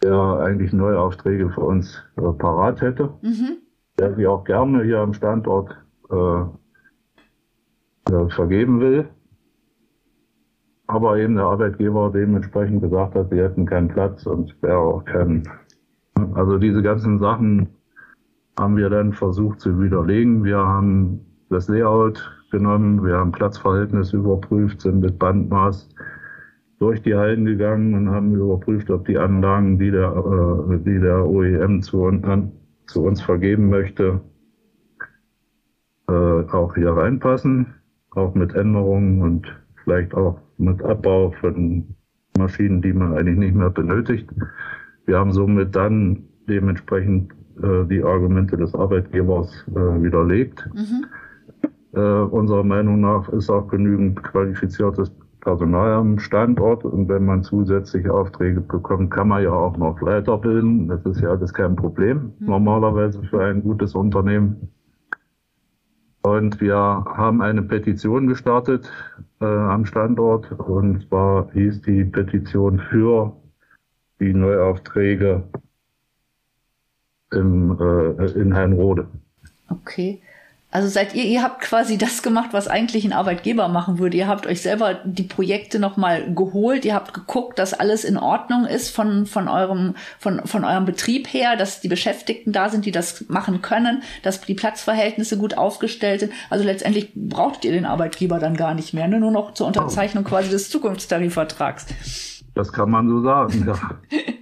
der 0.02 0.40
eigentlich 0.40 0.72
neue 0.72 0.98
Aufträge 0.98 1.50
für 1.50 1.60
uns 1.60 2.02
äh, 2.16 2.32
parat 2.32 2.80
hätte, 2.80 3.10
mhm. 3.22 3.58
der 3.98 4.14
sie 4.16 4.26
auch 4.26 4.44
gerne 4.44 4.82
hier 4.82 4.98
am 4.98 5.14
Standort 5.14 5.70
äh, 6.10 6.40
äh, 8.12 8.28
vergeben 8.30 8.80
will. 8.80 9.08
Aber 10.88 11.18
eben 11.18 11.36
der 11.36 11.44
Arbeitgeber 11.44 12.10
dementsprechend 12.12 12.82
gesagt 12.82 13.14
hat, 13.14 13.28
sie 13.30 13.38
hätten 13.38 13.66
keinen 13.66 13.88
Platz 13.88 14.26
und 14.26 14.56
wäre 14.62 14.78
auch 14.78 15.04
kein. 15.04 15.42
Also 16.34 16.58
diese 16.58 16.82
ganzen 16.82 17.18
Sachen 17.18 17.68
haben 18.58 18.76
wir 18.76 18.90
dann 18.90 19.12
versucht 19.12 19.60
zu 19.60 19.80
widerlegen. 19.80 20.44
Wir 20.44 20.58
haben 20.58 21.20
das 21.50 21.68
Layout 21.68 22.30
genommen, 22.50 23.04
wir 23.04 23.18
haben 23.18 23.32
Platzverhältnis 23.32 24.12
überprüft, 24.12 24.80
sind 24.80 25.00
mit 25.00 25.18
Bandmaß 25.18 25.88
durch 26.78 27.02
die 27.02 27.14
Hallen 27.14 27.44
gegangen 27.44 27.94
und 27.94 28.10
haben 28.10 28.34
überprüft, 28.34 28.90
ob 28.90 29.06
die 29.06 29.18
Anlagen, 29.18 29.78
die 29.78 29.90
der, 29.90 30.10
äh, 30.10 30.78
die 30.78 31.00
der 31.00 31.26
OEM 31.26 31.82
zu, 31.82 32.06
an, 32.06 32.52
zu 32.86 33.04
uns 33.04 33.20
vergeben 33.20 33.68
möchte, 33.68 34.20
äh, 36.08 36.12
auch 36.12 36.74
hier 36.74 36.92
reinpassen, 36.92 37.74
auch 38.10 38.34
mit 38.34 38.54
Änderungen 38.54 39.22
und 39.22 39.54
vielleicht 39.84 40.14
auch 40.14 40.40
mit 40.58 40.82
Abbau 40.82 41.32
von 41.40 41.94
Maschinen, 42.36 42.82
die 42.82 42.92
man 42.92 43.14
eigentlich 43.14 43.38
nicht 43.38 43.54
mehr 43.54 43.70
benötigt. 43.70 44.28
Wir 45.06 45.18
haben 45.18 45.32
somit 45.32 45.74
dann 45.74 46.24
dementsprechend 46.48 47.32
äh, 47.62 47.84
die 47.86 48.02
Argumente 48.02 48.56
des 48.56 48.74
Arbeitgebers 48.74 49.64
äh, 49.70 50.02
widerlegt. 50.02 50.68
Mhm. 50.74 51.06
Äh, 51.92 52.00
unserer 52.00 52.64
Meinung 52.64 53.00
nach 53.00 53.28
ist 53.30 53.50
auch 53.50 53.68
genügend 53.68 54.22
qualifiziertes 54.22 55.10
Personal 55.40 55.92
am 55.92 56.18
Standort 56.18 56.84
und 56.84 57.08
wenn 57.08 57.24
man 57.24 57.42
zusätzliche 57.42 58.12
Aufträge 58.12 58.60
bekommt, 58.60 59.10
kann 59.10 59.28
man 59.28 59.42
ja 59.42 59.52
auch 59.52 59.76
noch 59.76 60.02
weiterbilden. 60.02 60.88
Das 60.88 61.04
ist 61.06 61.20
ja 61.20 61.30
alles 61.30 61.54
kein 61.54 61.76
Problem 61.76 62.32
mhm. 62.38 62.46
normalerweise 62.46 63.22
für 63.22 63.42
ein 63.44 63.62
gutes 63.62 63.94
Unternehmen. 63.94 64.68
Und 66.22 66.60
wir 66.60 66.76
haben 66.76 67.40
eine 67.40 67.62
Petition 67.62 68.26
gestartet 68.26 68.90
äh, 69.40 69.44
am 69.44 69.84
Standort 69.84 70.50
und 70.52 71.06
zwar 71.08 71.50
hieß 71.52 71.82
die 71.82 72.04
Petition 72.04 72.80
für 72.90 73.36
die 74.20 74.34
Neuaufträge 74.34 75.44
im, 77.32 77.78
äh, 77.80 78.26
in 78.32 78.52
Herrnrode. 78.52 79.08
Okay. 79.68 80.20
Also 80.70 80.88
seid 80.88 81.14
ihr, 81.14 81.24
ihr 81.24 81.42
habt 81.42 81.62
quasi 81.62 81.96
das 81.96 82.22
gemacht, 82.22 82.50
was 82.52 82.68
eigentlich 82.68 83.06
ein 83.06 83.14
Arbeitgeber 83.14 83.68
machen 83.68 83.98
würde. 83.98 84.18
Ihr 84.18 84.28
habt 84.28 84.46
euch 84.46 84.60
selber 84.60 85.00
die 85.02 85.22
Projekte 85.22 85.78
nochmal 85.78 86.34
geholt. 86.34 86.84
Ihr 86.84 86.94
habt 86.94 87.14
geguckt, 87.14 87.58
dass 87.58 87.72
alles 87.72 88.04
in 88.04 88.18
Ordnung 88.18 88.66
ist 88.66 88.94
von, 88.94 89.24
von 89.24 89.48
eurem, 89.48 89.94
von, 90.18 90.42
von 90.44 90.64
eurem 90.64 90.84
Betrieb 90.84 91.32
her, 91.32 91.56
dass 91.56 91.80
die 91.80 91.88
Beschäftigten 91.88 92.52
da 92.52 92.68
sind, 92.68 92.84
die 92.84 92.92
das 92.92 93.24
machen 93.28 93.62
können, 93.62 94.02
dass 94.22 94.42
die 94.42 94.52
Platzverhältnisse 94.52 95.38
gut 95.38 95.56
aufgestellt 95.56 96.20
sind. 96.20 96.32
Also 96.50 96.66
letztendlich 96.66 97.12
braucht 97.14 97.64
ihr 97.64 97.72
den 97.72 97.86
Arbeitgeber 97.86 98.38
dann 98.38 98.54
gar 98.54 98.74
nicht 98.74 98.92
mehr, 98.92 99.08
ne? 99.08 99.20
nur 99.20 99.30
noch 99.30 99.54
zur 99.54 99.68
Unterzeichnung 99.68 100.24
quasi 100.24 100.50
des 100.50 100.68
Zukunftstarifvertrags. 100.68 101.86
Das 102.54 102.72
kann 102.72 102.90
man 102.90 103.08
so 103.08 103.22
sagen, 103.22 103.64
ja. 103.66 103.78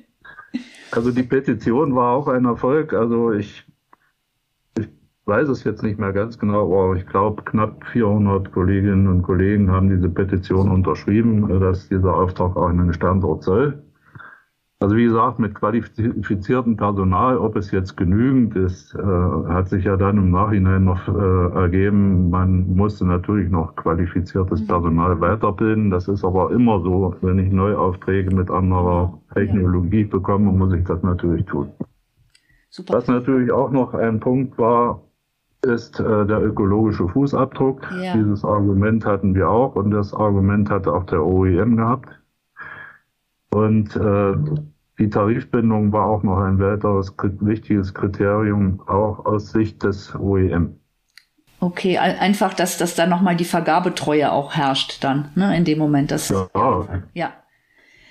Also 0.92 1.10
die 1.10 1.24
Petition 1.24 1.94
war 1.94 2.16
auch 2.16 2.28
ein 2.28 2.44
Erfolg. 2.46 2.94
Also 2.94 3.32
ich, 3.32 3.64
ich 3.68 3.75
weiß 5.26 5.48
es 5.48 5.64
jetzt 5.64 5.82
nicht 5.82 5.98
mehr 5.98 6.12
ganz 6.12 6.38
genau, 6.38 6.72
aber 6.72 6.96
ich 6.96 7.06
glaube, 7.06 7.42
knapp 7.42 7.84
400 7.92 8.52
Kolleginnen 8.52 9.08
und 9.08 9.22
Kollegen 9.22 9.70
haben 9.70 9.88
diese 9.88 10.08
Petition 10.08 10.70
unterschrieben, 10.70 11.60
dass 11.60 11.88
dieser 11.88 12.14
Auftrag 12.14 12.56
auch 12.56 12.70
in 12.70 12.78
den 12.78 12.92
Standort 12.92 13.42
soll. 13.42 13.82
Also 14.78 14.94
wie 14.94 15.04
gesagt, 15.04 15.38
mit 15.38 15.54
qualifiziertem 15.54 16.76
Personal, 16.76 17.38
ob 17.38 17.56
es 17.56 17.70
jetzt 17.70 17.96
genügend 17.96 18.54
ist, 18.56 18.94
äh, 18.94 18.98
hat 18.98 19.70
sich 19.70 19.84
ja 19.84 19.96
dann 19.96 20.18
im 20.18 20.30
Nachhinein 20.30 20.84
noch 20.84 21.08
äh, 21.08 21.54
ergeben. 21.54 22.28
Man 22.28 22.76
musste 22.76 23.06
natürlich 23.06 23.50
noch 23.50 23.74
qualifiziertes 23.74 24.60
mhm. 24.60 24.66
Personal 24.66 25.18
weiterbilden. 25.18 25.90
Das 25.90 26.08
ist 26.08 26.24
aber 26.24 26.50
immer 26.52 26.82
so, 26.82 27.16
wenn 27.22 27.38
ich 27.38 27.50
Neuaufträge 27.50 28.34
mit 28.34 28.50
anderer 28.50 29.18
Technologie 29.32 30.04
bekomme, 30.04 30.52
muss 30.52 30.74
ich 30.74 30.84
das 30.84 31.02
natürlich 31.02 31.46
tun. 31.46 31.70
Super. 32.68 32.98
Was 32.98 33.08
natürlich 33.08 33.50
auch 33.50 33.70
noch 33.70 33.94
ein 33.94 34.20
Punkt 34.20 34.58
war, 34.58 35.05
ist 35.66 36.00
äh, 36.00 36.26
der 36.26 36.42
ökologische 36.42 37.08
Fußabdruck. 37.08 37.82
Ja. 38.00 38.14
Dieses 38.14 38.44
Argument 38.44 39.04
hatten 39.04 39.34
wir 39.34 39.50
auch 39.50 39.76
und 39.76 39.90
das 39.90 40.14
Argument 40.14 40.70
hatte 40.70 40.92
auch 40.92 41.04
der 41.04 41.24
OEM 41.24 41.76
gehabt. 41.76 42.08
Und 43.50 43.96
äh, 43.96 44.34
die 44.98 45.10
Tarifbindung 45.10 45.92
war 45.92 46.06
auch 46.06 46.22
noch 46.22 46.38
ein 46.38 46.58
weiteres 46.58 47.14
wichtiges 47.40 47.92
Kriterium, 47.92 48.80
auch 48.86 49.26
aus 49.26 49.50
Sicht 49.50 49.82
des 49.82 50.14
OEM. 50.14 50.76
Okay, 51.58 51.98
einfach, 51.98 52.54
dass, 52.54 52.78
dass 52.78 52.94
da 52.94 53.06
nochmal 53.06 53.34
die 53.34 53.44
Vergabetreue 53.44 54.30
auch 54.30 54.54
herrscht 54.54 55.02
dann, 55.02 55.30
ne, 55.34 55.56
in 55.56 55.64
dem 55.64 55.78
Moment. 55.78 56.10
Dass, 56.10 56.28
ja, 56.28 56.86
ja. 57.14 57.32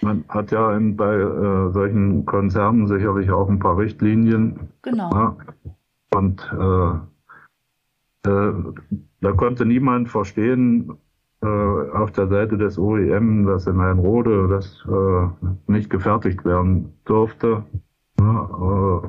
Man 0.01 0.25
hat 0.29 0.51
ja 0.51 0.75
in, 0.75 0.95
bei 0.95 1.15
äh, 1.15 1.71
solchen 1.71 2.25
Konzernen 2.25 2.87
sicherlich 2.87 3.31
auch 3.31 3.47
ein 3.49 3.59
paar 3.59 3.77
Richtlinien. 3.77 4.71
Genau. 4.81 5.09
Ja, 5.11 5.37
und 6.15 6.41
äh, 6.53 7.14
da 8.25 9.31
konnte 9.33 9.65
niemand 9.65 10.09
verstehen, 10.09 10.97
äh, 11.41 11.47
auf 11.47 12.11
der 12.11 12.27
Seite 12.27 12.57
des 12.57 12.77
OEM, 12.77 13.45
dass 13.45 13.67
in 13.67 13.79
Rode 13.79 14.47
das 14.47 14.83
äh, 14.87 15.71
nicht 15.71 15.89
gefertigt 15.89 16.43
werden 16.45 16.93
durfte. 17.05 17.63
Äh, 18.19 19.07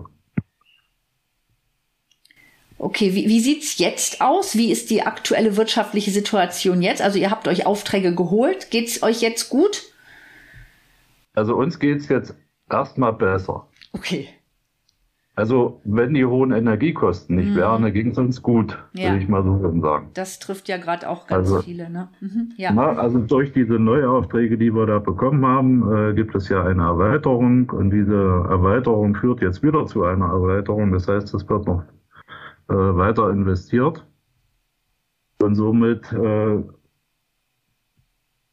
Okay, 2.79 3.14
wie, 3.14 3.27
wie 3.27 3.40
sieht's 3.40 3.79
jetzt 3.79 4.21
aus? 4.21 4.54
Wie 4.54 4.71
ist 4.71 4.90
die 4.90 5.02
aktuelle 5.02 5.56
wirtschaftliche 5.56 6.10
Situation 6.10 6.83
jetzt? 6.83 7.00
Also 7.00 7.19
ihr 7.19 7.31
habt 7.31 7.48
euch 7.48 7.64
Aufträge 7.64 8.14
geholt. 8.14 8.71
Geht's 8.71 9.02
euch 9.02 9.23
jetzt 9.23 9.48
gut? 9.48 9.85
Also 11.35 11.56
uns 11.56 11.79
geht's 11.79 12.08
jetzt 12.08 12.35
erstmal 12.71 13.14
besser. 13.14 13.67
Okay. 13.92 14.29
Also 15.37 15.83
wenn 15.85 16.15
die 16.15 16.25
hohen 16.25 16.51
Energiekosten 16.51 17.37
nicht 17.37 17.51
mhm. 17.51 17.57
wären, 17.57 17.93
ging 17.93 18.13
es 18.13 18.19
uns 18.19 18.43
gut, 18.43 18.79
ja. 18.95 19.11
würde 19.11 19.23
ich 19.23 19.29
mal 19.29 19.45
so 19.45 19.81
sagen. 19.83 20.09
Das 20.15 20.39
trifft 20.39 20.67
ja 20.67 20.79
gerade 20.79 21.07
auch 21.11 21.27
ganz 21.27 21.51
also, 21.51 21.61
viele. 21.61 21.91
Ne? 21.91 22.09
Mhm. 22.21 22.53
Ja. 22.57 22.73
Na, 22.73 22.97
also 22.97 23.19
durch 23.19 23.53
diese 23.53 23.75
Neuaufträge, 23.75 24.57
die 24.57 24.75
wir 24.75 24.87
da 24.87 24.99
bekommen 24.99 25.45
haben, 25.45 25.93
äh, 25.95 26.15
gibt 26.15 26.35
es 26.35 26.49
ja 26.49 26.65
eine 26.65 26.85
Erweiterung 26.85 27.69
und 27.69 27.91
diese 27.91 28.15
Erweiterung 28.49 29.15
führt 29.15 29.43
jetzt 29.43 29.63
wieder 29.63 29.85
zu 29.85 30.05
einer 30.05 30.25
Erweiterung. 30.25 30.91
Das 30.93 31.07
heißt, 31.07 31.35
es 31.35 31.47
wird 31.47 31.67
noch 31.67 31.85
äh, 32.71 32.75
weiter 32.75 33.29
investiert 33.29 34.07
und 35.43 35.55
somit 35.55 36.11
äh, 36.15 36.63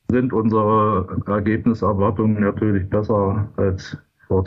sind 0.10 0.34
unsere 0.34 1.08
Ergebniserwartungen 1.28 2.42
natürlich 2.42 2.90
besser 2.90 3.48
als 3.56 3.98
vor 4.28 4.44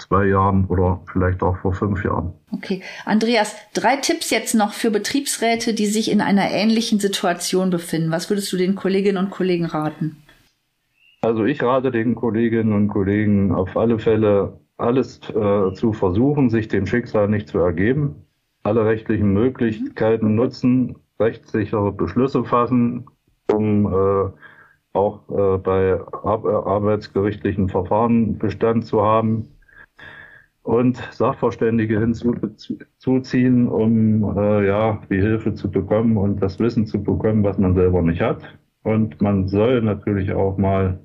zwei 0.00 0.26
Jahren 0.26 0.66
oder 0.66 1.00
vielleicht 1.12 1.42
auch 1.42 1.56
vor 1.58 1.72
fünf 1.72 2.04
Jahren. 2.04 2.32
Okay. 2.52 2.82
Andreas, 3.04 3.54
drei 3.74 3.96
Tipps 3.96 4.30
jetzt 4.30 4.54
noch 4.54 4.72
für 4.72 4.90
Betriebsräte, 4.90 5.74
die 5.74 5.86
sich 5.86 6.10
in 6.10 6.20
einer 6.20 6.50
ähnlichen 6.50 6.98
Situation 6.98 7.70
befinden. 7.70 8.10
Was 8.10 8.30
würdest 8.30 8.52
du 8.52 8.56
den 8.56 8.74
Kolleginnen 8.74 9.18
und 9.18 9.30
Kollegen 9.30 9.66
raten? 9.66 10.16
Also 11.22 11.44
ich 11.44 11.62
rate 11.62 11.90
den 11.90 12.14
Kolleginnen 12.14 12.72
und 12.72 12.88
Kollegen 12.88 13.54
auf 13.54 13.76
alle 13.76 13.98
Fälle, 13.98 14.58
alles 14.78 15.20
äh, 15.28 15.74
zu 15.74 15.92
versuchen, 15.92 16.48
sich 16.48 16.68
dem 16.68 16.86
Schicksal 16.86 17.28
nicht 17.28 17.48
zu 17.48 17.58
ergeben, 17.58 18.24
alle 18.62 18.86
rechtlichen 18.86 19.32
Möglichkeiten 19.34 20.34
nutzen, 20.34 20.96
rechtssichere 21.18 21.92
Beschlüsse 21.92 22.44
fassen, 22.44 23.06
um 23.52 23.86
äh, 23.86 24.30
auch 24.94 25.20
äh, 25.28 25.58
bei 25.58 26.00
ar 26.22 26.66
arbeitsgerichtlichen 26.66 27.68
Verfahren 27.68 28.38
Bestand 28.38 28.86
zu 28.86 29.02
haben 29.02 29.48
und 30.62 30.96
Sachverständige 31.12 31.98
hinzuziehen, 31.98 33.68
um 33.68 34.36
äh, 34.36 34.66
ja 34.66 35.00
die 35.10 35.20
Hilfe 35.20 35.54
zu 35.54 35.70
bekommen 35.70 36.16
und 36.16 36.42
das 36.42 36.58
Wissen 36.58 36.86
zu 36.86 37.02
bekommen, 37.02 37.42
was 37.44 37.58
man 37.58 37.74
selber 37.74 38.02
nicht 38.02 38.20
hat. 38.20 38.42
Und 38.82 39.20
man 39.20 39.48
soll 39.48 39.82
natürlich 39.82 40.32
auch 40.32 40.58
mal 40.58 41.00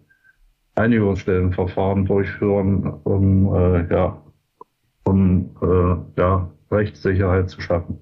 Einigungsstellenverfahren 0.75 2.05
durchführen, 2.05 2.85
um 3.03 3.55
äh, 3.55 3.93
ja 3.93 4.21
um 5.03 5.51
äh, 5.61 6.21
ja 6.21 6.49
Rechtssicherheit 6.71 7.49
zu 7.49 7.61
schaffen. 7.61 7.99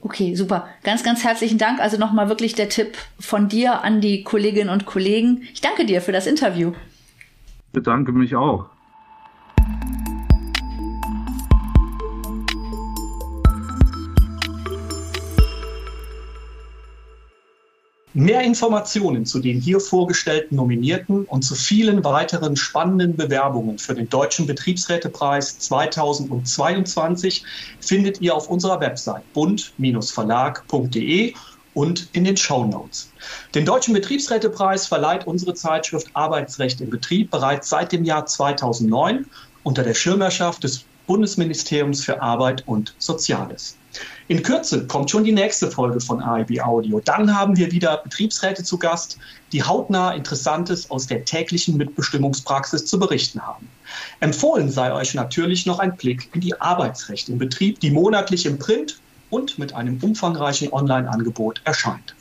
Okay, 0.00 0.34
super. 0.34 0.68
Ganz, 0.84 1.02
ganz 1.02 1.24
herzlichen 1.24 1.58
Dank. 1.58 1.80
Also 1.80 1.98
nochmal 1.98 2.28
wirklich 2.28 2.54
der 2.54 2.68
Tipp 2.68 2.96
von 3.18 3.48
dir 3.48 3.82
an 3.82 4.00
die 4.00 4.22
Kolleginnen 4.22 4.70
und 4.70 4.86
Kollegen. 4.86 5.42
Ich 5.52 5.60
danke 5.60 5.86
dir 5.86 6.00
für 6.00 6.12
das 6.12 6.26
Interview. 6.26 6.72
Ich 7.66 7.72
bedanke 7.72 8.12
mich 8.12 8.36
auch. 8.36 8.66
Mehr 18.18 18.42
Informationen 18.42 19.24
zu 19.26 19.38
den 19.38 19.60
hier 19.60 19.78
vorgestellten 19.78 20.56
Nominierten 20.56 21.24
und 21.26 21.42
zu 21.42 21.54
vielen 21.54 22.02
weiteren 22.02 22.56
spannenden 22.56 23.14
Bewerbungen 23.14 23.78
für 23.78 23.94
den 23.94 24.08
Deutschen 24.08 24.44
Betriebsrätepreis 24.44 25.60
2022 25.60 27.44
findet 27.78 28.20
ihr 28.20 28.34
auf 28.34 28.48
unserer 28.48 28.80
Website 28.80 29.22
bund-verlag.de 29.34 31.32
und 31.74 32.08
in 32.12 32.24
den 32.24 32.36
Show 32.36 32.64
Notes. 32.64 33.12
Den 33.54 33.64
Deutschen 33.64 33.94
Betriebsrätepreis 33.94 34.88
verleiht 34.88 35.28
unsere 35.28 35.54
Zeitschrift 35.54 36.08
Arbeitsrecht 36.14 36.80
im 36.80 36.90
Betrieb 36.90 37.30
bereits 37.30 37.68
seit 37.68 37.92
dem 37.92 38.02
Jahr 38.02 38.26
2009 38.26 39.26
unter 39.62 39.84
der 39.84 39.94
Schirmherrschaft 39.94 40.64
des 40.64 40.86
Bundesministeriums 41.06 42.02
für 42.02 42.20
Arbeit 42.20 42.66
und 42.66 42.96
Soziales. 42.98 43.78
In 44.28 44.42
Kürze 44.42 44.86
kommt 44.86 45.10
schon 45.10 45.24
die 45.24 45.32
nächste 45.32 45.70
Folge 45.70 46.00
von 46.00 46.20
AIB 46.20 46.60
Audio. 46.60 47.00
Dann 47.00 47.34
haben 47.34 47.56
wir 47.56 47.72
wieder 47.72 47.96
Betriebsräte 47.98 48.62
zu 48.62 48.78
Gast, 48.78 49.18
die 49.52 49.62
hautnah 49.62 50.12
Interessantes 50.12 50.90
aus 50.90 51.06
der 51.06 51.24
täglichen 51.24 51.76
Mitbestimmungspraxis 51.78 52.84
zu 52.84 52.98
berichten 52.98 53.40
haben. 53.40 53.68
Empfohlen 54.20 54.70
sei 54.70 54.92
euch 54.92 55.14
natürlich 55.14 55.64
noch 55.64 55.78
ein 55.78 55.96
Blick 55.96 56.28
in 56.34 56.42
die 56.42 56.60
Arbeitsrecht 56.60 57.30
im 57.30 57.38
Betrieb, 57.38 57.80
die 57.80 57.90
monatlich 57.90 58.44
im 58.44 58.58
Print 58.58 59.00
und 59.30 59.58
mit 59.58 59.74
einem 59.74 59.98
umfangreichen 60.02 60.72
Online-Angebot 60.72 61.62
erscheint. 61.64 62.14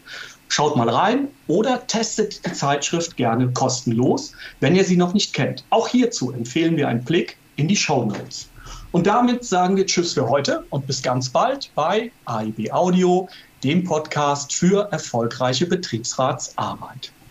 Schaut 0.48 0.78
mal 0.78 0.90
rein 0.90 1.28
oder 1.48 1.86
testet 1.88 2.46
die 2.46 2.54
Zeitschrift 2.54 3.18
gerne 3.18 3.52
kostenlos, 3.52 4.32
wenn 4.62 4.76
ihr 4.76 4.86
sie 4.86 4.96
noch 4.96 5.14
nicht 5.14 5.34
kennt. 5.34 5.66
Auch 5.70 5.90
hierzu 5.90 6.32
empfehlen 6.32 6.78
wir 6.78 6.88
einen 6.88 7.04
Blick 7.04 7.38
in 7.58 7.68
die 7.68 7.76
Show 7.76 8.06
Notes. 8.06 8.48
Und 8.92 9.08
damit 9.08 9.44
sagen 9.44 9.76
wir 9.76 9.86
Tschüss 9.86 10.14
für 10.14 10.28
heute 10.30 10.66
und 10.70 10.88
bis 10.88 11.02
ganz 11.02 11.30
bald 11.30 11.72
bei 11.76 12.12
AIB 12.26 12.72
Audio, 12.72 13.28
dem 13.64 13.84
Podcast 13.84 14.54
für 14.54 14.90
erfolgreiche 14.92 15.68
Betriebsratsarbeit. 15.68 17.17